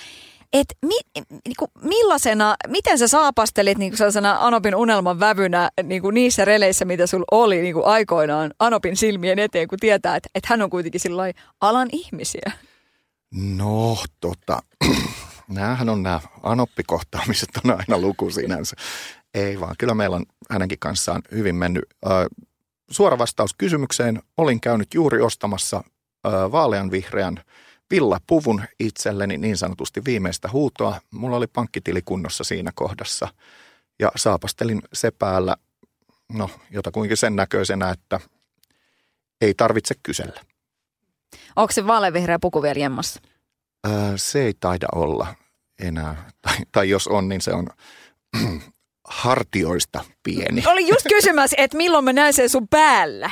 et 0.52 0.66
mi, 0.86 0.98
niin 1.30 1.56
kuin 1.58 1.70
millaisena, 1.82 2.56
miten 2.66 2.98
sä 2.98 3.08
saapastelit 3.08 3.78
niin 3.78 3.90
kuin 3.90 3.98
sellaisena 3.98 4.36
Anopin 4.40 4.74
unelman 4.74 5.20
vävynä 5.20 5.70
niin 5.82 6.02
kuin 6.02 6.14
niissä 6.14 6.44
releissä, 6.44 6.84
mitä 6.84 7.06
sulla 7.06 7.24
oli 7.30 7.60
niin 7.60 7.74
kuin 7.74 7.86
aikoinaan 7.86 8.50
Anopin 8.58 8.96
silmien 8.96 9.38
eteen, 9.38 9.68
kun 9.68 9.78
tietää, 9.78 10.16
että, 10.16 10.28
että 10.34 10.48
hän 10.50 10.62
on 10.62 10.70
kuitenkin 10.70 11.00
alan 11.60 11.88
ihmisiä? 11.92 12.52
No, 13.34 13.98
tota, 14.20 14.62
näähän 15.48 15.88
on 15.88 16.02
nämä 16.02 16.20
Anoppi-kohtaamiset 16.42 17.48
on 17.64 17.70
aina 17.70 17.98
luku 17.98 18.30
sinänsä. 18.30 18.76
Ei 19.34 19.60
vaan, 19.60 19.74
kyllä 19.78 19.94
meillä 19.94 20.16
on 20.16 20.24
hänenkin 20.50 20.78
kanssaan 20.78 21.22
hyvin 21.32 21.54
mennyt 21.54 21.84
suora 22.90 23.18
vastaus 23.18 23.54
kysymykseen. 23.54 24.22
Olin 24.36 24.60
käynyt 24.60 24.94
juuri 24.94 25.20
ostamassa 25.22 25.84
vaaleanvihreän 26.24 27.44
villapuvun 27.90 28.62
itselleni 28.80 29.38
niin 29.38 29.56
sanotusti 29.56 30.04
viimeistä 30.04 30.48
huutoa. 30.52 31.00
Mulla 31.10 31.36
oli 31.36 31.46
pankkitili 31.46 32.02
kunnossa 32.02 32.44
siinä 32.44 32.72
kohdassa 32.74 33.28
ja 33.98 34.12
saapastelin 34.16 34.82
se 34.92 35.10
päällä, 35.10 35.56
no 36.32 36.50
jotakuinkin 36.70 37.16
sen 37.16 37.36
näköisenä, 37.36 37.90
että 37.90 38.20
ei 39.40 39.54
tarvitse 39.54 39.94
kysellä. 40.02 40.40
Onko 41.56 41.72
se 41.72 41.86
vaaleanvihreä 41.86 42.38
puku 42.38 42.62
vielä 42.62 42.80
jemmassa? 42.80 43.20
Ää, 43.84 44.12
se 44.16 44.44
ei 44.44 44.54
taida 44.60 44.86
olla 44.94 45.34
enää. 45.78 46.30
Tai, 46.42 46.56
tai 46.72 46.88
jos 46.88 47.08
on, 47.08 47.28
niin 47.28 47.40
se 47.40 47.52
on 47.52 47.66
hartioista 49.08 50.04
pieni. 50.22 50.62
Oli 50.66 50.88
just 50.88 51.06
kysymässä, 51.08 51.56
että 51.58 51.76
milloin 51.76 52.04
mä 52.04 52.12
näen 52.12 52.32
sen 52.32 52.48
sun 52.48 52.68
päällä. 52.68 53.30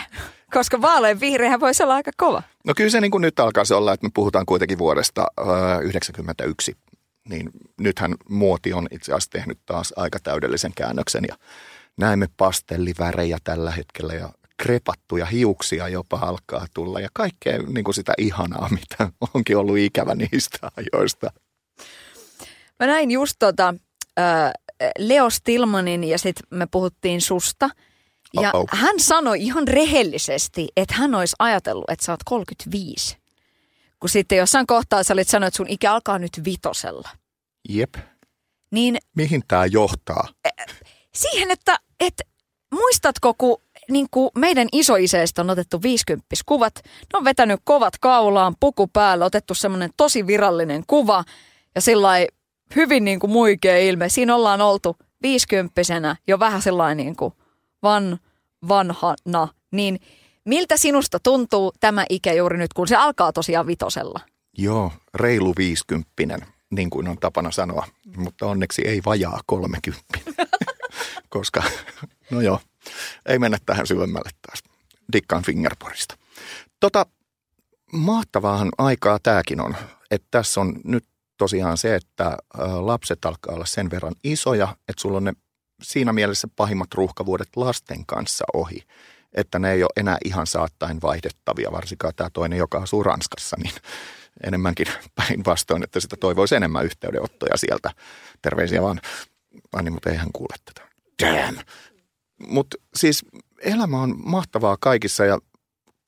Koska 0.52 0.80
vaaleanvihreähän 0.82 1.60
voisi 1.60 1.82
olla 1.82 1.94
aika 1.94 2.10
kova. 2.16 2.42
No 2.64 2.74
kyllä 2.76 2.90
se 2.90 3.00
niin 3.00 3.10
kuin 3.10 3.22
nyt 3.22 3.40
alkaa 3.40 3.64
se 3.64 3.74
olla, 3.74 3.92
että 3.92 4.06
me 4.06 4.10
puhutaan 4.14 4.46
kuitenkin 4.46 4.78
vuodesta 4.78 5.26
91. 5.82 6.76
Niin 7.28 7.50
nythän 7.80 8.14
muoti 8.28 8.72
on 8.72 8.86
itse 8.90 9.12
asiassa 9.12 9.30
tehnyt 9.30 9.58
taas 9.66 9.92
aika 9.96 10.18
täydellisen 10.22 10.72
käännöksen 10.74 11.24
ja 11.28 11.36
näemme 11.96 12.26
pastellivärejä 12.36 13.38
tällä 13.44 13.70
hetkellä 13.70 14.14
ja 14.14 14.28
krepattuja 14.62 15.26
hiuksia 15.26 15.88
jopa 15.88 16.18
alkaa 16.18 16.66
tulla 16.74 17.00
ja 17.00 17.08
kaikkea 17.12 17.58
niin 17.62 17.84
kuin 17.84 17.94
sitä 17.94 18.12
ihanaa, 18.18 18.68
mitä 18.80 19.10
onkin 19.34 19.56
ollut 19.56 19.78
ikävä 19.78 20.14
niistä 20.14 20.70
ajoista. 20.76 21.30
Mä 22.80 22.86
näin 22.86 23.10
just 23.10 23.36
tota, 23.38 23.74
äh, 24.18 24.50
Leo 24.98 25.30
Stilmanin 25.30 26.04
ja 26.04 26.18
sitten 26.18 26.46
me 26.50 26.66
puhuttiin 26.70 27.20
susta. 27.20 27.70
Ja 28.40 28.50
Oh-oh. 28.54 28.68
hän 28.72 29.00
sanoi 29.00 29.42
ihan 29.42 29.68
rehellisesti, 29.68 30.68
että 30.76 30.94
hän 30.94 31.14
olisi 31.14 31.36
ajatellut, 31.38 31.90
että 31.90 32.04
sä 32.04 32.12
oot 32.12 32.20
35. 32.24 33.16
Kun 34.00 34.08
sitten 34.10 34.38
jossain 34.38 34.66
kohtaa 34.66 35.02
sä 35.02 35.14
olit 35.14 35.28
sanonut, 35.28 35.46
että 35.48 35.56
sun 35.56 35.68
ikä 35.68 35.92
alkaa 35.92 36.18
nyt 36.18 36.40
vitosella. 36.44 37.08
Jep. 37.68 37.94
Niin 38.70 38.98
Mihin 39.16 39.42
tämä 39.48 39.66
johtaa? 39.66 40.28
siihen, 41.14 41.50
että, 41.50 41.78
että 42.00 42.24
muistatko, 42.74 43.34
kun 43.38 43.56
niin 43.90 44.06
kuin 44.10 44.30
meidän 44.38 44.68
isoiseistä 44.72 45.42
on 45.42 45.50
otettu 45.50 45.82
50 45.82 46.26
kuvat, 46.46 46.74
ne 46.84 47.16
on 47.18 47.24
vetänyt 47.24 47.60
kovat 47.64 47.94
kaulaan, 48.00 48.54
puku 48.60 48.86
päällä, 48.86 49.24
otettu 49.24 49.54
semmoinen 49.54 49.90
tosi 49.96 50.26
virallinen 50.26 50.84
kuva 50.86 51.24
ja 51.74 51.80
sillä 51.80 52.08
hyvin 52.76 53.04
niin 53.04 53.20
kuin 53.20 53.30
muikea 53.30 53.78
ilme. 53.78 54.08
Siinä 54.08 54.34
ollaan 54.34 54.60
oltu 54.60 54.96
50 55.22 56.16
jo 56.26 56.38
vähän 56.38 56.62
sellainen 56.62 57.06
niin 57.06 57.16
kuin 57.16 57.34
van, 57.82 58.18
vanhana, 58.68 59.48
niin 59.70 60.00
miltä 60.44 60.76
sinusta 60.76 61.20
tuntuu 61.20 61.72
tämä 61.80 62.04
ikä 62.10 62.32
juuri 62.32 62.58
nyt, 62.58 62.72
kun 62.72 62.88
se 62.88 62.96
alkaa 62.96 63.32
tosiaan 63.32 63.66
vitosella? 63.66 64.20
Joo, 64.58 64.92
reilu 65.14 65.52
viisikymppinen, 65.58 66.40
niin 66.70 66.90
kuin 66.90 67.08
on 67.08 67.18
tapana 67.18 67.50
sanoa, 67.50 67.86
mutta 68.16 68.46
onneksi 68.46 68.82
ei 68.88 69.02
vajaa 69.04 69.40
kolmekymppinen. 69.46 70.34
Koska, 71.28 71.62
no 72.30 72.40
joo, 72.40 72.60
ei 73.26 73.38
mennä 73.38 73.58
tähän 73.66 73.86
syvemmälle 73.86 74.30
taas. 74.46 74.62
Dikkaan 75.12 75.42
Fingerporista. 75.42 76.16
Tota, 76.80 77.06
mahtavaahan 77.92 78.68
aikaa 78.78 79.18
tämäkin 79.22 79.60
on. 79.60 79.76
Että 80.10 80.28
tässä 80.30 80.60
on 80.60 80.80
nyt 80.84 81.04
tosiaan 81.36 81.78
se, 81.78 81.94
että 81.94 82.26
ä, 82.26 82.36
lapset 82.86 83.24
alkaa 83.24 83.54
olla 83.54 83.66
sen 83.66 83.90
verran 83.90 84.14
isoja, 84.24 84.76
että 84.88 85.02
sulla 85.02 85.16
on 85.16 85.24
ne 85.24 85.32
siinä 85.82 86.12
mielessä 86.12 86.48
pahimmat 86.56 86.94
ruuhkavuodet 86.94 87.48
lasten 87.56 88.06
kanssa 88.06 88.44
ohi. 88.54 88.82
Että 89.32 89.58
ne 89.58 89.72
ei 89.72 89.82
ole 89.82 89.90
enää 89.96 90.18
ihan 90.24 90.46
saattain 90.46 91.02
vaihdettavia, 91.02 91.72
varsinkaan 91.72 92.12
tämä 92.16 92.30
toinen, 92.32 92.58
joka 92.58 92.78
asuu 92.78 93.02
Ranskassa, 93.02 93.56
niin 93.62 93.74
enemmänkin 94.44 94.86
päinvastoin, 95.14 95.82
että 95.82 96.00
sitä 96.00 96.16
toivoisi 96.20 96.54
enemmän 96.54 96.84
yhteydenottoja 96.84 97.56
sieltä. 97.56 97.90
Terveisiä 98.42 98.82
vaan. 98.82 99.00
Ani, 99.72 99.90
mutta 99.90 100.10
ei 100.10 100.16
hän 100.16 100.32
kuule 100.32 100.54
tätä. 100.64 100.88
Damn. 101.22 101.58
Mutta 102.48 102.76
siis 102.94 103.24
elämä 103.60 104.02
on 104.02 104.14
mahtavaa 104.24 104.76
kaikissa 104.80 105.24
ja 105.24 105.38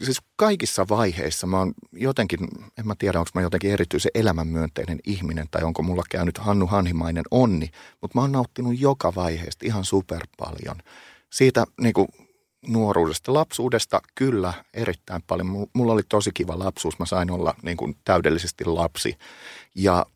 siis 0.05 0.19
kaikissa 0.37 0.87
vaiheissa 0.89 1.47
mä 1.47 1.59
oon 1.59 1.73
jotenkin, 1.93 2.41
en 2.79 2.87
mä 2.87 2.95
tiedä 2.99 3.19
onko 3.19 3.31
mä 3.35 3.41
jotenkin 3.41 3.71
erityisen 3.71 4.11
elämänmyönteinen 4.15 4.99
ihminen 5.07 5.47
tai 5.51 5.63
onko 5.63 5.83
mulla 5.83 6.03
käynyt 6.11 6.39
Hannu 6.39 6.67
Hanhimainen 6.67 7.25
onni, 7.31 7.71
mutta 8.01 8.19
mä 8.19 8.21
oon 8.21 8.33
nauttinut 8.33 8.81
joka 8.81 9.15
vaiheesta 9.15 9.67
ihan 9.67 9.85
super 9.85 10.27
paljon. 10.39 10.77
Siitä 11.33 11.65
niin 11.81 11.93
kuin 11.93 12.09
nuoruudesta, 12.67 13.35
lapsuudesta 13.35 14.01
kyllä 14.15 14.53
erittäin 14.75 15.23
paljon. 15.27 15.49
Mu- 15.49 15.71
Mulla 15.73 15.93
oli 15.93 16.03
tosi 16.09 16.31
kiva 16.35 16.59
lapsuus, 16.59 16.99
mä 16.99 17.07
sain 17.07 17.31
olla 17.31 17.55
niin 17.63 17.77
kuin 17.77 17.97
täydellisesti 18.05 18.65
lapsi 18.65 19.17
ja 19.75 20.07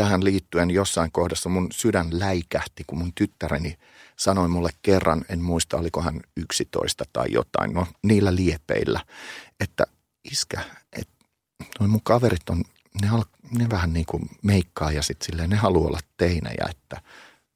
tähän 0.00 0.24
liittyen 0.24 0.70
jossain 0.70 1.12
kohdassa 1.12 1.48
mun 1.48 1.68
sydän 1.72 2.08
läikähti, 2.12 2.84
kun 2.86 2.98
mun 2.98 3.12
tyttäreni 3.14 3.78
sanoi 4.16 4.48
mulle 4.48 4.70
kerran, 4.82 5.24
en 5.28 5.42
muista 5.42 5.76
oliko 5.76 6.02
hän 6.02 6.20
11 6.36 7.04
tai 7.12 7.26
jotain, 7.30 7.72
no 7.74 7.86
niillä 8.02 8.34
liepeillä, 8.34 9.00
että 9.60 9.84
iskä, 10.32 10.60
että 10.92 11.24
noi 11.80 11.88
mun 11.88 12.00
kaverit 12.02 12.50
on, 12.50 12.64
ne, 13.02 13.08
al, 13.08 13.24
ne 13.58 13.70
vähän 13.70 13.92
niin 13.92 14.06
kuin 14.06 14.22
meikkaa 14.42 14.92
ja 14.92 15.02
sitten 15.02 15.26
silleen 15.26 15.50
ne 15.50 15.56
haluaa 15.56 15.88
olla 15.88 16.00
teinejä, 16.16 16.66
että 16.70 17.00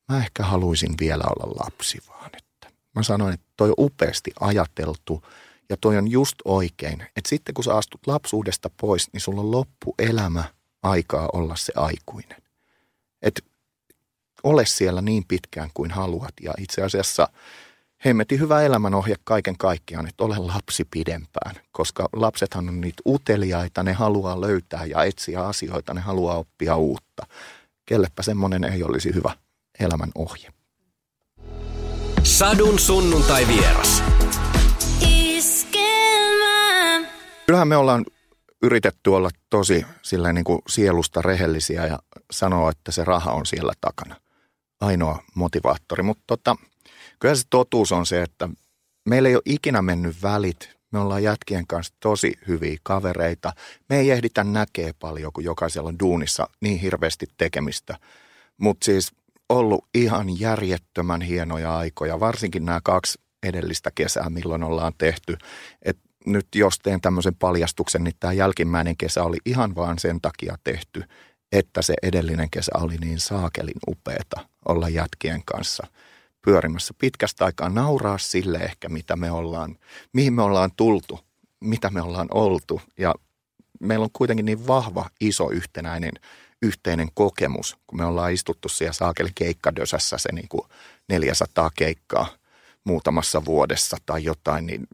mä 0.08 0.18
ehkä 0.18 0.42
haluaisin 0.42 0.94
vielä 1.00 1.24
olla 1.24 1.64
lapsi 1.64 1.98
vaan, 2.08 2.30
että. 2.36 2.68
Mä 2.94 3.02
sanoin, 3.02 3.34
että 3.34 3.46
toi 3.56 3.68
on 3.68 3.74
upeasti 3.78 4.30
ajateltu 4.40 5.22
ja 5.70 5.76
toi 5.76 5.98
on 5.98 6.10
just 6.10 6.36
oikein, 6.44 7.00
että 7.02 7.28
sitten 7.28 7.54
kun 7.54 7.64
sä 7.64 7.74
astut 7.74 8.06
lapsuudesta 8.06 8.70
pois, 8.80 9.12
niin 9.12 9.20
sulla 9.20 9.40
on 9.40 9.50
loppuelämä 9.50 10.44
aikaa 10.84 11.28
olla 11.32 11.56
se 11.56 11.72
aikuinen. 11.76 12.42
Että 13.22 13.42
ole 14.42 14.66
siellä 14.66 15.00
niin 15.02 15.24
pitkään 15.28 15.70
kuin 15.74 15.90
haluat. 15.90 16.32
Ja 16.40 16.54
itse 16.58 16.82
asiassa 16.82 17.28
hemmetin 18.04 18.40
hyvä 18.40 18.62
elämänohje 18.62 19.14
kaiken 19.24 19.58
kaikkiaan, 19.58 20.08
että 20.08 20.24
ole 20.24 20.38
lapsi 20.38 20.84
pidempään. 20.90 21.54
Koska 21.72 22.08
lapsethan 22.12 22.68
on 22.68 22.80
niitä 22.80 23.02
uteliaita, 23.06 23.82
ne 23.82 23.92
haluaa 23.92 24.40
löytää 24.40 24.84
ja 24.84 25.04
etsiä 25.04 25.40
asioita, 25.46 25.94
ne 25.94 26.00
haluaa 26.00 26.38
oppia 26.38 26.76
uutta. 26.76 27.26
Kellepä 27.86 28.22
semmoinen 28.22 28.64
ei 28.64 28.82
olisi 28.82 29.14
hyvä 29.14 29.32
elämän 29.80 30.10
ohje. 30.14 30.50
Sadun 32.22 32.78
sunnuntai 32.78 33.46
vieras. 33.48 34.02
Kyllähän 37.46 37.68
me 37.68 37.76
ollaan 37.76 38.04
yritetty 38.64 39.10
olla 39.10 39.30
tosi 39.50 39.86
sillä 40.02 40.32
niin 40.32 40.44
kuin 40.44 40.62
sielusta 40.68 41.22
rehellisiä 41.22 41.86
ja 41.86 41.98
sanoa, 42.30 42.70
että 42.70 42.92
se 42.92 43.04
raha 43.04 43.32
on 43.32 43.46
siellä 43.46 43.72
takana. 43.80 44.16
Ainoa 44.80 45.22
motivaattori. 45.34 46.02
Mutta 46.02 46.24
tota, 46.26 46.56
kyllä 47.18 47.34
se 47.34 47.42
totuus 47.50 47.92
on 47.92 48.06
se, 48.06 48.22
että 48.22 48.48
meillä 49.08 49.28
ei 49.28 49.34
ole 49.34 49.42
ikinä 49.44 49.82
mennyt 49.82 50.22
välit. 50.22 50.74
Me 50.92 50.98
ollaan 50.98 51.22
jätkien 51.22 51.66
kanssa 51.66 51.94
tosi 52.00 52.32
hyviä 52.48 52.76
kavereita. 52.82 53.52
Me 53.88 53.98
ei 53.98 54.10
ehditä 54.10 54.44
näkee 54.44 54.92
paljon, 54.98 55.32
kun 55.32 55.44
jokaisella 55.44 55.88
on 55.88 55.98
duunissa 55.98 56.48
niin 56.60 56.78
hirveästi 56.78 57.26
tekemistä. 57.36 57.98
Mutta 58.58 58.84
siis 58.84 59.12
ollut 59.48 59.84
ihan 59.94 60.40
järjettömän 60.40 61.20
hienoja 61.20 61.76
aikoja, 61.76 62.20
varsinkin 62.20 62.64
nämä 62.64 62.80
kaksi 62.84 63.18
edellistä 63.42 63.90
kesää, 63.94 64.30
milloin 64.30 64.64
ollaan 64.64 64.92
tehty. 64.98 65.36
Et 65.82 65.98
nyt 66.26 66.46
jos 66.54 66.78
teen 66.78 67.00
tämmöisen 67.00 67.34
paljastuksen, 67.34 68.04
niin 68.04 68.14
tämä 68.20 68.32
jälkimmäinen 68.32 68.96
kesä 68.96 69.22
oli 69.22 69.36
ihan 69.46 69.74
vaan 69.74 69.98
sen 69.98 70.20
takia 70.20 70.56
tehty, 70.64 71.04
että 71.52 71.82
se 71.82 71.94
edellinen 72.02 72.50
kesä 72.50 72.72
oli 72.74 72.96
niin 72.96 73.20
saakelin 73.20 73.80
upeeta 73.88 74.48
olla 74.68 74.88
jätkien 74.88 75.42
kanssa 75.44 75.86
pyörimässä 76.44 76.94
pitkästä 76.98 77.44
aikaa, 77.44 77.68
nauraa 77.68 78.18
sille 78.18 78.58
ehkä, 78.58 78.88
mitä 78.88 79.16
me 79.16 79.30
ollaan, 79.30 79.78
mihin 80.12 80.32
me 80.32 80.42
ollaan 80.42 80.70
tultu, 80.76 81.20
mitä 81.60 81.90
me 81.90 82.02
ollaan 82.02 82.28
oltu. 82.30 82.80
Ja 82.98 83.14
meillä 83.80 84.04
on 84.04 84.10
kuitenkin 84.12 84.46
niin 84.46 84.66
vahva, 84.66 85.10
iso 85.20 85.50
yhtenäinen 85.50 86.12
yhteinen 86.62 87.08
kokemus, 87.14 87.76
kun 87.86 87.98
me 87.98 88.04
ollaan 88.04 88.32
istuttu 88.32 88.68
siellä 88.68 88.92
saakeli 88.92 89.30
keikkadösässä 89.34 90.18
se 90.18 90.32
niin 90.32 90.48
kuin 90.48 90.62
400 91.08 91.70
keikkaa 91.76 92.26
muutamassa 92.84 93.44
vuodessa 93.44 93.96
tai 94.06 94.24
jotain, 94.24 94.66
niin 94.66 94.86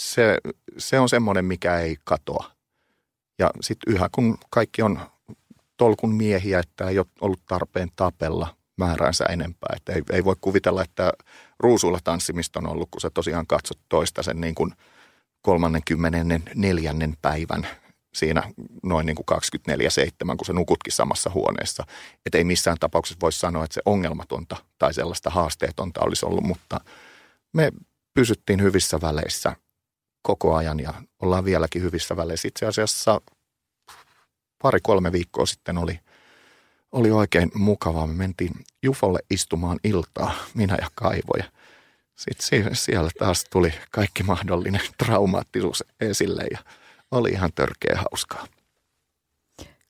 se, 0.00 0.38
se 0.78 1.00
on 1.00 1.08
semmoinen, 1.08 1.44
mikä 1.44 1.78
ei 1.78 1.96
katoa. 2.04 2.50
Ja 3.38 3.50
sitten 3.60 3.94
yhä 3.94 4.08
kun 4.12 4.38
kaikki 4.50 4.82
on 4.82 5.00
tolkun 5.76 6.14
miehiä, 6.14 6.58
että 6.58 6.88
ei 6.88 6.98
ole 6.98 7.06
ollut 7.20 7.40
tarpeen 7.46 7.88
tapella 7.96 8.56
määräänsä 8.76 9.24
enempää. 9.24 9.74
Että 9.76 9.92
ei, 9.92 10.02
ei 10.12 10.24
voi 10.24 10.36
kuvitella, 10.40 10.82
että 10.82 11.12
ruusuilla 11.58 11.98
tanssimista 12.04 12.58
on 12.58 12.66
ollut, 12.66 12.88
kun 12.90 13.00
sä 13.00 13.10
tosiaan 13.10 13.46
katsot 13.46 13.78
toista 13.88 14.22
sen 14.22 14.40
niin 14.40 14.54
kuin 14.54 14.72
34. 15.42 16.94
päivän 17.22 17.66
siinä 18.14 18.52
noin 18.82 19.06
niin 19.06 19.16
kuin 19.16 19.38
24-7, 20.32 20.36
kun 20.36 20.46
sä 20.46 20.52
nukutkin 20.52 20.92
samassa 20.92 21.30
huoneessa. 21.34 21.86
Että 22.26 22.38
ei 22.38 22.44
missään 22.44 22.76
tapauksessa 22.80 23.20
voi 23.20 23.32
sanoa, 23.32 23.64
että 23.64 23.74
se 23.74 23.82
ongelmatonta 23.84 24.56
tai 24.78 24.94
sellaista 24.94 25.30
haasteetonta 25.30 26.00
olisi 26.00 26.26
ollut, 26.26 26.44
mutta 26.44 26.80
me 27.52 27.72
pysyttiin 28.14 28.62
hyvissä 28.62 29.00
väleissä 29.00 29.56
koko 30.22 30.54
ajan 30.56 30.80
ja 30.80 30.94
ollaan 31.18 31.44
vieläkin 31.44 31.82
hyvissä 31.82 32.16
väleissä. 32.16 32.48
Itse 32.48 32.66
asiassa 32.66 33.20
pari-kolme 34.62 35.12
viikkoa 35.12 35.46
sitten 35.46 35.78
oli, 35.78 36.00
oli 36.92 37.10
oikein 37.10 37.50
mukavaa. 37.54 38.06
Me 38.06 38.14
mentiin 38.14 38.52
Jufolle 38.82 39.18
istumaan 39.30 39.78
iltaa, 39.84 40.34
minä 40.54 40.76
ja 40.80 40.88
Kaivo. 40.94 41.32
Ja 41.38 41.44
sitten 42.14 42.76
siellä 42.76 43.10
taas 43.18 43.44
tuli 43.44 43.74
kaikki 43.90 44.22
mahdollinen 44.22 44.80
traumaattisuus 44.98 45.84
esille 46.00 46.44
ja 46.50 46.58
oli 47.10 47.30
ihan 47.30 47.50
törkeä 47.54 47.96
hauskaa. 47.96 48.46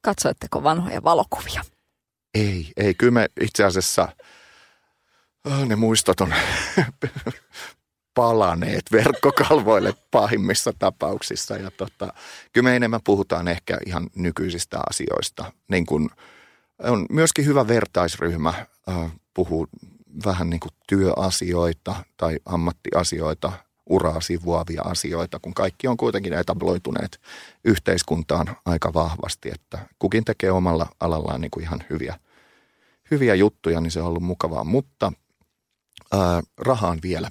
Katsoitteko 0.02 0.62
vanhoja 0.62 1.02
valokuvia? 1.02 1.64
Ei, 2.34 2.72
ei. 2.76 2.94
Kyllä 2.94 3.12
me 3.12 3.28
itse 3.40 3.64
asiassa, 3.64 4.08
oh, 5.46 5.66
ne 5.66 5.76
muistot 5.76 6.20
on 6.20 6.34
palaneet 8.20 8.82
verkkokalvoille 8.98 9.94
pahimmissa 10.10 10.72
tapauksissa. 10.78 11.56
Ja 11.56 11.70
tota, 11.70 12.12
kyllä 12.52 12.70
me 12.70 12.76
enemmän 12.76 13.00
puhutaan 13.04 13.48
ehkä 13.48 13.78
ihan 13.86 14.10
nykyisistä 14.14 14.80
asioista. 14.90 15.52
Niin 15.68 15.86
kun, 15.86 16.10
on 16.78 17.06
myöskin 17.10 17.46
hyvä 17.46 17.68
vertaisryhmä 17.68 18.48
äh, 18.88 19.12
puhuu 19.34 19.68
vähän 20.24 20.50
niin 20.50 20.60
kuin 20.60 20.72
työasioita 20.88 21.94
tai 22.16 22.38
ammattiasioita, 22.46 23.52
uraa 23.86 24.20
sivuavia 24.20 24.82
asioita, 24.82 25.38
kun 25.38 25.54
kaikki 25.54 25.88
on 25.88 25.96
kuitenkin 25.96 26.32
etabloituneet 26.32 27.20
yhteiskuntaan 27.64 28.56
aika 28.66 28.94
vahvasti, 28.94 29.50
että 29.54 29.78
kukin 29.98 30.24
tekee 30.24 30.50
omalla 30.50 30.86
alallaan 31.00 31.40
niin 31.40 31.50
kuin 31.50 31.64
ihan 31.64 31.84
hyviä, 31.90 32.18
hyviä 33.10 33.34
juttuja, 33.34 33.80
niin 33.80 33.90
se 33.90 34.00
on 34.00 34.06
ollut 34.06 34.22
mukavaa. 34.22 34.64
Mutta 34.64 35.12
ää, 36.12 36.42
rahaan 36.58 36.98
vielä, 37.02 37.28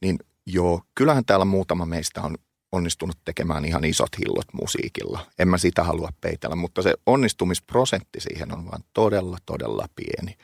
niin 0.00 0.18
joo, 0.46 0.82
kyllähän 0.94 1.24
täällä 1.24 1.44
muutama 1.44 1.86
meistä 1.86 2.22
on 2.22 2.36
onnistunut 2.72 3.16
tekemään 3.24 3.64
ihan 3.64 3.84
isot 3.84 4.18
hillot 4.18 4.52
musiikilla. 4.52 5.26
En 5.38 5.48
mä 5.48 5.58
sitä 5.58 5.84
halua 5.84 6.08
peitellä, 6.20 6.56
mutta 6.56 6.82
se 6.82 6.94
onnistumisprosentti 7.06 8.20
siihen 8.20 8.52
on 8.52 8.66
vaan 8.66 8.84
todella, 8.92 9.38
todella 9.46 9.86
pieni. 9.96 10.36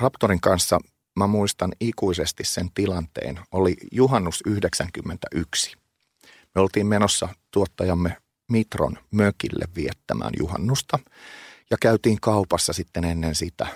Raptorin 0.00 0.40
kanssa 0.40 0.80
mä 1.16 1.26
muistan 1.26 1.72
ikuisesti 1.80 2.44
sen 2.44 2.70
tilanteen. 2.74 3.40
Oli 3.52 3.76
juhannus 3.92 4.42
91. 4.46 5.76
Me 6.54 6.60
oltiin 6.60 6.86
menossa 6.86 7.28
tuottajamme 7.50 8.16
Mitron 8.48 8.98
mökille 9.10 9.64
viettämään 9.76 10.32
juhannusta 10.38 10.98
ja 11.70 11.76
käytiin 11.80 12.20
kaupassa 12.20 12.72
sitten 12.72 13.04
ennen 13.04 13.34
sitä. 13.34 13.66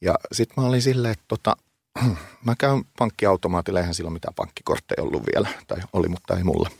Ja 0.00 0.14
sitten 0.32 0.54
mä 0.62 0.68
olin 0.68 0.82
silleen, 0.82 1.12
että 1.12 1.24
tota, 1.28 1.56
mä 2.44 2.54
käyn 2.58 2.84
pankkiautomaatilla, 2.98 3.80
eihän 3.80 3.94
silloin 3.94 4.12
mitään 4.12 4.34
pankkikortteja 4.34 5.02
ollut 5.02 5.22
vielä, 5.34 5.48
tai 5.66 5.78
oli, 5.92 6.08
mutta 6.08 6.36
ei 6.36 6.44
mulla. 6.44 6.70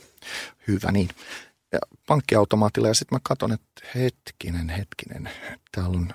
Hyvä 0.67 0.91
niin. 0.91 1.09
Ja 1.71 1.79
pankkiautomaatilla 2.07 2.87
ja 2.87 2.93
sitten 2.93 3.15
mä 3.15 3.19
katson, 3.23 3.51
että 3.51 3.81
hetkinen, 3.95 4.69
hetkinen, 4.69 5.29
täällä 5.71 5.97
on 5.97 6.09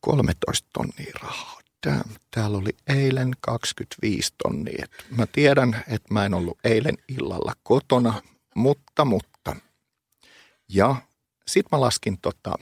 13 0.00 0.68
tonnia 0.72 1.12
rahaa. 1.22 1.62
Tää, 1.80 2.04
täällä 2.30 2.58
oli 2.58 2.76
eilen 2.86 3.30
25 3.40 4.34
tonnia. 4.42 4.86
Mä 5.10 5.26
tiedän, 5.26 5.84
että 5.88 6.14
mä 6.14 6.24
en 6.24 6.34
ollut 6.34 6.58
eilen 6.64 6.98
illalla 7.08 7.52
kotona, 7.62 8.22
mutta, 8.54 9.04
mutta. 9.04 9.56
Ja 10.68 10.96
sit 11.46 11.66
mä 11.72 11.80
laskin 11.80 12.18
tota, 12.18 12.54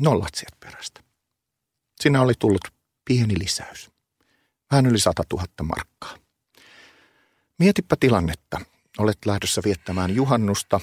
nollat 0.00 0.34
sieltä 0.34 0.56
perästä. 0.60 1.00
Siinä 2.00 2.22
oli 2.22 2.32
tullut 2.38 2.68
pieni 3.04 3.34
lisäys. 3.38 3.91
Vähän 4.72 4.86
yli 4.86 4.98
100 4.98 5.22
000 5.32 5.46
markkaa. 5.62 6.16
Mietipä 7.58 7.96
tilannetta. 8.00 8.60
Olet 8.98 9.18
lähdössä 9.26 9.60
viettämään 9.64 10.14
juhannusta. 10.14 10.80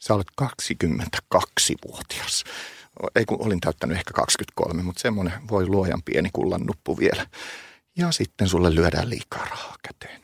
Sä 0.00 0.14
olet 0.14 0.26
22-vuotias 0.42 2.44
ei 3.14 3.24
kun 3.24 3.46
olin 3.46 3.60
täyttänyt 3.60 3.96
ehkä 3.96 4.10
23, 4.14 4.82
mutta 4.82 5.00
semmoinen 5.00 5.48
voi 5.50 5.66
luojan 5.66 6.02
pieni 6.02 6.28
kullan 6.32 6.60
nuppu 6.60 6.98
vielä. 6.98 7.26
Ja 7.96 8.12
sitten 8.12 8.48
sulle 8.48 8.74
lyödään 8.74 9.10
liikaa 9.10 9.44
rahaa 9.44 9.76
käteen. 9.82 10.20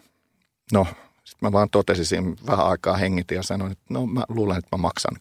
No, 0.73 0.87
sitten 1.25 1.47
mä 1.47 1.53
vaan 1.53 1.71
totesin 1.71 2.37
vähän 2.47 2.67
aikaa 2.67 2.97
hengitin 2.97 3.37
ja 3.37 3.43
sanoin, 3.43 3.73
että 3.73 3.85
no 3.91 4.07
mä 4.07 4.25
luulen, 4.29 4.59
että 4.59 4.77
mä 4.77 4.83
maksan 4.83 5.17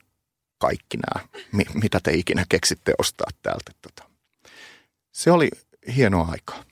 kaikki 0.58 0.98
nämä, 0.98 1.28
mitä 1.74 2.00
te 2.04 2.14
ikinä 2.14 2.46
keksitte 2.50 2.94
ostaa 2.98 3.30
täältä. 3.42 3.72
Tota. 3.82 4.10
Se 5.12 5.32
oli 5.32 5.50
hienoa 5.96 6.28
aikaa. 6.32 6.64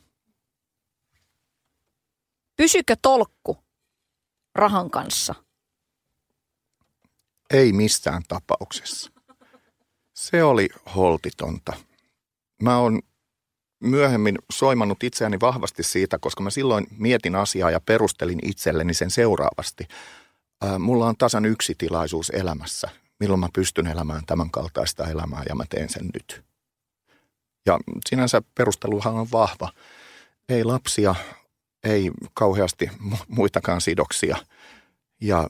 Pysykö 2.58 2.96
tolkku 3.02 3.58
rahan 4.56 4.90
kanssa? 4.90 5.36
Ei 7.54 7.74
missään 7.74 8.22
tapauksessa. 8.28 9.12
Se 10.14 10.44
oli 10.44 10.70
holtitonta. 10.96 11.74
Mä 12.62 12.78
oon 12.78 13.02
myöhemmin 13.80 14.38
soimannut 14.52 15.04
itseäni 15.04 15.40
vahvasti 15.40 15.84
siitä, 15.84 16.20
koska 16.20 16.44
mä 16.44 16.50
silloin 16.50 16.88
mietin 16.98 17.36
asiaa 17.36 17.72
ja 17.72 17.80
perustelin 17.80 18.40
itselleni 18.44 18.94
sen 18.94 19.12
seuraavasti. 19.12 19.88
Ää, 20.62 20.80
mulla 20.80 21.08
on 21.08 21.18
tasan 21.18 21.46
yksi 21.46 21.76
tilaisuus 21.78 22.30
elämässä, 22.30 22.90
milloin 23.20 23.40
mä 23.40 23.50
pystyn 23.54 23.88
elämään 23.88 24.26
tämän 24.26 24.52
kaltaista 24.52 25.08
elämää 25.08 25.44
ja 25.50 25.56
mä 25.56 25.64
teen 25.70 25.90
sen 25.90 26.10
nyt. 26.14 26.44
Ja 27.66 27.80
sinänsä 28.10 28.42
perusteluhan 28.56 29.16
on 29.16 29.28
vahva. 29.32 29.72
Ei 30.50 30.64
lapsia, 30.64 31.16
ei 31.84 32.12
kauheasti 32.34 32.90
muitakaan 33.28 33.82
sidoksia 33.82 34.38
ja 35.22 35.48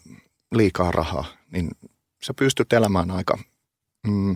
liikaa 0.51 0.91
rahaa, 0.91 1.25
niin 1.51 1.71
sä 2.23 2.33
pystyt 2.33 2.73
elämään 2.73 3.11
aika 3.11 3.37
mm, 4.07 4.35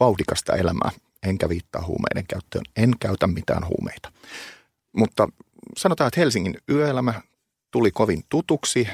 vauhdikasta 0.00 0.56
elämää, 0.56 0.90
enkä 1.22 1.48
viittaa 1.48 1.86
huumeiden 1.86 2.26
käyttöön. 2.28 2.64
En 2.76 2.92
käytä 3.00 3.26
mitään 3.26 3.68
huumeita. 3.68 4.12
Mutta 4.96 5.28
sanotaan, 5.76 6.08
että 6.08 6.20
Helsingin 6.20 6.56
yöelämä 6.70 7.22
tuli 7.70 7.90
kovin 7.90 8.24
tutuksi. 8.28 8.88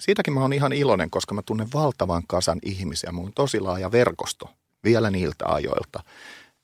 Siitäkin 0.00 0.34
mä 0.34 0.40
oon 0.40 0.52
ihan 0.52 0.72
iloinen, 0.72 1.10
koska 1.10 1.34
mä 1.34 1.42
tunnen 1.42 1.68
valtavan 1.74 2.22
kasan 2.26 2.58
ihmisiä. 2.62 3.12
Mulla 3.12 3.26
on 3.26 3.32
tosi 3.34 3.60
laaja 3.60 3.92
verkosto 3.92 4.50
vielä 4.84 5.10
niiltä 5.10 5.46
ajoilta, 5.46 6.02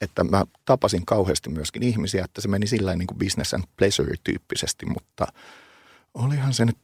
että 0.04 0.24
mä 0.24 0.44
tapasin 0.64 1.06
kauheasti 1.06 1.50
myöskin 1.50 1.82
ihmisiä, 1.82 2.24
että 2.24 2.40
se 2.40 2.48
meni 2.48 2.66
sillä 2.66 2.96
niin 2.96 3.06
kuin 3.06 3.18
business 3.18 3.54
and 3.54 3.64
pleasure 3.76 4.14
tyyppisesti, 4.24 4.86
mutta 4.86 5.26
olihan 6.14 6.54
se 6.54 6.64
nyt 6.64 6.78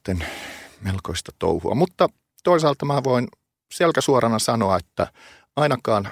melkoista 0.80 1.32
touhua. 1.38 1.74
Mutta 1.74 2.08
toisaalta 2.44 2.84
mä 2.84 3.04
voin 3.04 3.28
selkäsuorana 3.72 4.38
sanoa, 4.38 4.76
että 4.76 5.12
ainakaan 5.56 6.08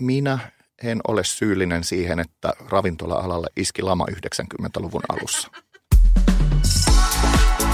minä 0.00 0.38
en 0.82 1.00
ole 1.08 1.24
syyllinen 1.24 1.84
siihen, 1.84 2.20
että 2.20 2.52
ravintola-alalle 2.68 3.46
iski 3.56 3.82
lama 3.82 4.06
90-luvun 4.10 5.02
alussa. 5.08 5.48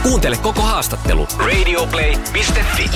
Kuuntele 0.02 0.36
koko 0.36 0.62
haastattelu 0.62 1.26
radioplay.fi. 1.38 2.90